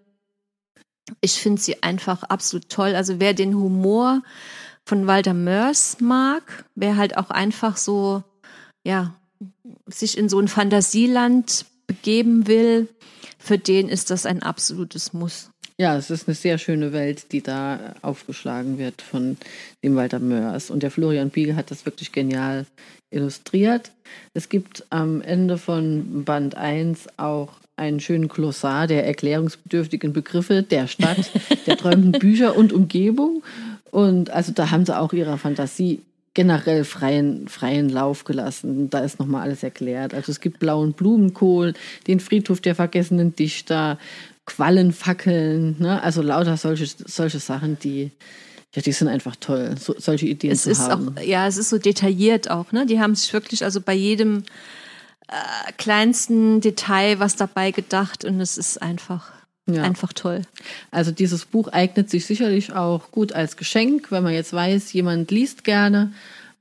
Ich 1.21 1.33
finde 1.33 1.61
sie 1.61 1.83
einfach 1.83 2.23
absolut 2.23 2.71
toll. 2.71 2.95
Also 2.95 3.21
wer 3.21 3.35
den 3.35 3.55
Humor 3.57 4.23
von 4.91 5.07
Walter 5.07 5.35
Mörs 5.35 5.99
mag, 6.01 6.65
wer 6.75 6.97
halt 6.97 7.17
auch 7.17 7.31
einfach 7.31 7.77
so, 7.77 8.25
ja, 8.85 9.15
sich 9.87 10.19
in 10.19 10.29
so 10.29 10.41
ein 10.41 10.49
Fantasieland 10.49 11.65
begeben 11.87 12.49
will, 12.49 12.89
für 13.39 13.57
den 13.57 13.89
ist 13.89 14.11
das 14.11 14.27
ein 14.27 14.43
absolutes 14.43 15.13
Muss. 15.13 15.51
Ja, 15.79 15.97
es 15.97 16.11
ist 16.11 16.27
eine 16.27 16.35
sehr 16.35 16.59
schöne 16.59 16.93
Welt, 16.93 17.31
die 17.31 17.41
da 17.41 17.95
aufgeschlagen 18.03 18.79
wird 18.79 19.01
von 19.01 19.37
dem 19.85 19.95
Walter 19.95 20.19
Mörs. 20.19 20.71
Und 20.71 20.83
der 20.83 20.91
Florian 20.91 21.31
Biegel 21.31 21.55
hat 21.55 21.71
das 21.71 21.87
wirklich 21.87 22.11
genial 22.11 22.67
illustriert. 23.11 23.93
Es 24.35 24.49
gibt 24.49 24.85
am 24.91 25.23
Ende 25.23 25.57
von 25.57 26.25
Band 26.25 26.57
1 26.57 27.17
auch 27.17 27.61
einen 27.77 28.01
schönen 28.01 28.27
Glossar 28.27 28.89
der 28.89 29.07
erklärungsbedürftigen 29.07 30.13
Begriffe 30.13 30.65
der 30.65 30.89
Stadt, 30.89 31.31
der 31.67 31.77
träumenden 31.77 32.21
Bücher 32.21 32.57
und 32.57 32.73
Umgebung. 32.73 33.45
Und 33.91 34.31
also 34.31 34.53
da 34.53 34.71
haben 34.71 34.87
sie 34.87 34.97
auch 34.99 35.13
ihrer 35.13 35.39
Fantasie 35.39 36.03
generell 36.35 36.85
freien, 36.85 37.49
freien 37.49 37.89
Lauf 37.89 38.25
gelassen. 38.25 38.89
Da 38.89 39.01
ist 39.01 39.19
nochmal 39.19 39.43
alles 39.43 39.63
erklärt. 39.63 40.15
Also 40.15 40.31
es 40.31 40.41
gibt 40.41 40.61
blauen 40.61 40.93
Blumenkohl, 40.93 41.75
den 42.07 42.21
Friedhof 42.21 42.61
der 42.61 42.75
vergessenen 42.75 43.35
Dichter, 43.35 43.99
Quallenfackeln, 44.47 45.77
ne? 45.79 46.03
also 46.03 46.23
lauter 46.23 46.57
solche, 46.57 46.87
solche 46.87 47.39
Sachen, 47.39 47.79
die, 47.79 48.11
ja, 48.75 48.83
die 48.83 48.93
sind 48.93 49.09
einfach 49.09 49.37
toll, 49.37 49.75
so, 49.79 49.95
solche 49.97 50.27
Ideen 50.27 50.53
Es 50.53 50.63
zu 50.63 50.71
ist 50.71 50.81
haben. 50.81 51.17
auch, 51.17 51.23
ja, 51.23 51.47
es 51.47 51.57
ist 51.57 51.71
so 51.71 51.79
detailliert 51.79 52.51
auch, 52.51 52.73
ne? 52.73 52.85
Die 52.87 53.01
haben 53.01 53.15
sich 53.15 53.33
wirklich 53.33 53.63
also 53.63 53.81
bei 53.81 53.95
jedem 53.95 54.43
äh, 55.29 55.73
kleinsten 55.79 56.61
Detail 56.61 57.21
was 57.21 57.37
dabei 57.37 57.71
gedacht 57.71 58.25
und 58.25 58.41
es 58.41 58.59
ist 58.59 58.83
einfach, 58.83 59.31
Ja. 59.69 59.83
einfach 59.83 60.13
toll. 60.13 60.43
Also 60.91 61.13
dieses 61.13 61.45
Buch 61.45 61.69
eignet 61.69 62.11
sich 62.11 62.27
sicherlich 62.27 62.73
auch 62.73 63.13
gut 63.13 63.33
als 63.33 63.57
Geschenk, 63.57 64.11
wenn 64.11 64.25
man 64.25 64.33
jetzt 64.33 64.53
weiß, 64.53 64.93
jemand 64.93 65.31
liest 65.31 65.63
gerne 65.63 66.13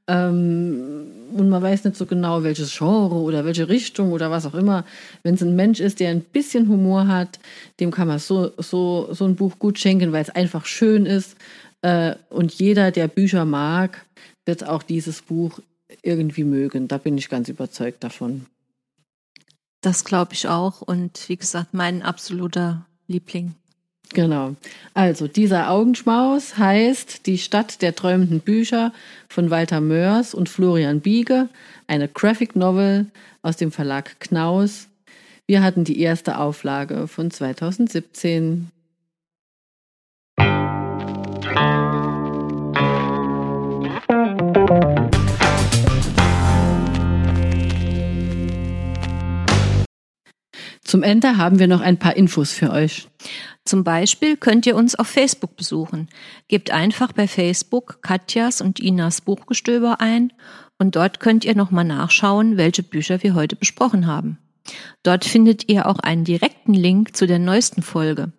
ähm, 0.10 1.06
und 1.34 1.50
man 1.50 1.62
weiß 1.62 1.84
nicht 1.84 1.96
so 1.96 2.08
genau, 2.08 2.42
welches 2.42 2.76
Genre 2.76 3.16
oder 3.16 3.46
welche 3.46 3.70
Richtung 3.70 4.12
oder 4.12 4.32
was 4.32 4.48
auch 4.48 4.56
immer. 4.56 4.84
Wenn 5.22 5.36
es 5.36 5.44
ein 5.44 5.56
Mensch 5.56 5.80
ist, 5.80 6.00
der 6.00 6.10
ein 6.10 6.22
bisschen 6.22 6.68
Humor 6.68 7.08
hat, 7.08 7.40
dem 7.80 7.92
kann 7.92 8.08
man 8.08 8.18
so, 8.18 8.52
so, 8.58 9.14
so 9.14 9.26
ein 9.26 9.36
Buch 9.36 9.60
gut 9.60 9.78
schenken, 9.78 10.12
weil 10.12 10.24
es 10.24 10.32
einfach 10.32 10.66
schön 10.66 11.06
ist. 11.06 11.38
Äh, 11.84 12.16
und 12.30 12.52
jeder, 12.54 12.90
der 12.90 13.08
Bücher 13.08 13.46
mag, 13.46 14.04
wird 14.46 14.68
auch 14.68 14.82
dieses 14.82 15.22
Buch 15.22 15.60
irgendwie 16.02 16.44
mögen. 16.44 16.88
Da 16.88 16.98
bin 16.98 17.16
ich 17.16 17.30
ganz 17.30 17.48
überzeugt 17.48 18.04
davon. 18.04 18.48
Das 19.82 20.04
glaube 20.04 20.34
ich 20.34 20.48
auch 20.48 20.82
und 20.82 21.30
wie 21.30 21.38
gesagt, 21.38 21.74
mein 21.74 22.02
absoluter 22.02 22.86
Liebling. 23.10 23.56
Genau. 24.13 24.56
Also 24.93 25.28
dieser 25.28 25.69
Augenschmaus 25.69 26.58
heißt 26.58 27.28
Die 27.28 27.38
Stadt 27.38 27.82
der 27.82 27.95
träumenden 27.95 28.39
Bücher 28.39 28.91
von 29.28 29.50
Walter 29.50 29.82
Mörs 29.82 30.34
und 30.34 30.50
Florian 30.50 31.02
Biege, 31.02 31.50
eine 31.88 32.08
Graphic 32.08 32.56
Novel 32.56 33.08
aus 33.41 33.58
dem 33.58 33.72
Verlag 33.72 34.19
Knaus. 34.19 34.88
Wir 35.45 35.62
hatten 35.63 35.84
die 35.84 36.00
erste 36.00 36.39
Auflage 36.39 37.08
von 37.08 37.30
2017. 37.30 38.72
Zum 50.89 51.04
Ende 51.04 51.38
haben 51.38 51.60
wir 51.60 51.67
noch 51.67 51.82
ein 51.82 51.99
paar 51.99 52.15
Infos 52.15 52.52
für 52.52 52.71
euch. 52.71 53.10
Zum 53.63 53.84
Beispiel 53.84 54.38
könnt 54.38 54.65
ihr 54.65 54.75
uns 54.75 54.95
auf 54.95 55.06
Facebook 55.06 55.56
besuchen. 55.56 56.10
Gebt 56.47 56.71
einfach 56.71 57.12
bei 57.12 57.28
Facebook 57.28 58.02
Katjas 58.02 58.60
und 58.60 58.80
Inas 58.80 59.21
Buchgestöber 59.21 60.02
ein 60.02 60.34
und 60.80 60.95
dort 60.95 61.19
könnt 61.19 61.45
ihr 61.45 61.56
nochmal 61.56 61.86
nachschauen, 61.86 62.58
welche 62.58 62.82
Bücher 62.82 63.21
wir 63.21 63.36
heute 63.36 63.56
besprochen 63.56 64.08
haben. 64.08 64.39
Dort 65.04 65.25
findet 65.25 65.69
ihr 65.69 65.86
auch 65.86 65.99
einen 65.99 66.23
direkten 66.23 66.73
Link 66.73 67.15
zu 67.15 67.28
der 67.28 67.38
neuesten 67.38 67.84
Folge. 67.84 68.32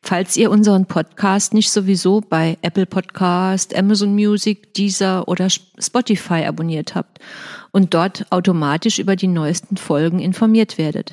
Falls 0.00 0.34
ihr 0.38 0.50
unseren 0.50 0.86
Podcast 0.86 1.52
nicht 1.52 1.70
sowieso 1.70 2.22
bei 2.22 2.56
Apple 2.62 2.86
Podcast, 2.86 3.76
Amazon 3.76 4.14
Music, 4.14 4.72
Deezer 4.72 5.28
oder 5.28 5.50
Spotify 5.50 6.46
abonniert 6.46 6.94
habt 6.94 7.20
und 7.72 7.94
dort 7.94 8.26
automatisch 8.30 8.98
über 8.98 9.16
die 9.16 9.26
neuesten 9.26 9.76
Folgen 9.76 10.18
informiert 10.20 10.78
werdet. 10.78 11.12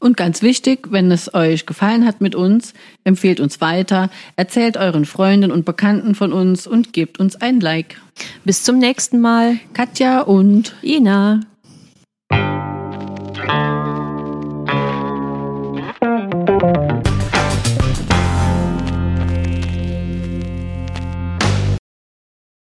Und 0.00 0.16
ganz 0.16 0.42
wichtig, 0.42 0.88
wenn 0.90 1.10
es 1.10 1.34
euch 1.34 1.66
gefallen 1.66 2.06
hat 2.06 2.20
mit 2.20 2.34
uns, 2.34 2.74
empfehlt 3.04 3.40
uns 3.40 3.60
weiter, 3.60 4.10
erzählt 4.36 4.76
euren 4.76 5.04
Freunden 5.04 5.52
und 5.52 5.64
Bekannten 5.64 6.14
von 6.14 6.32
uns 6.32 6.66
und 6.66 6.92
gebt 6.92 7.20
uns 7.20 7.36
ein 7.36 7.60
Like. 7.60 8.00
Bis 8.44 8.62
zum 8.62 8.78
nächsten 8.78 9.20
Mal. 9.20 9.58
Katja 9.74 10.20
und 10.20 10.74
Ina. 10.82 11.40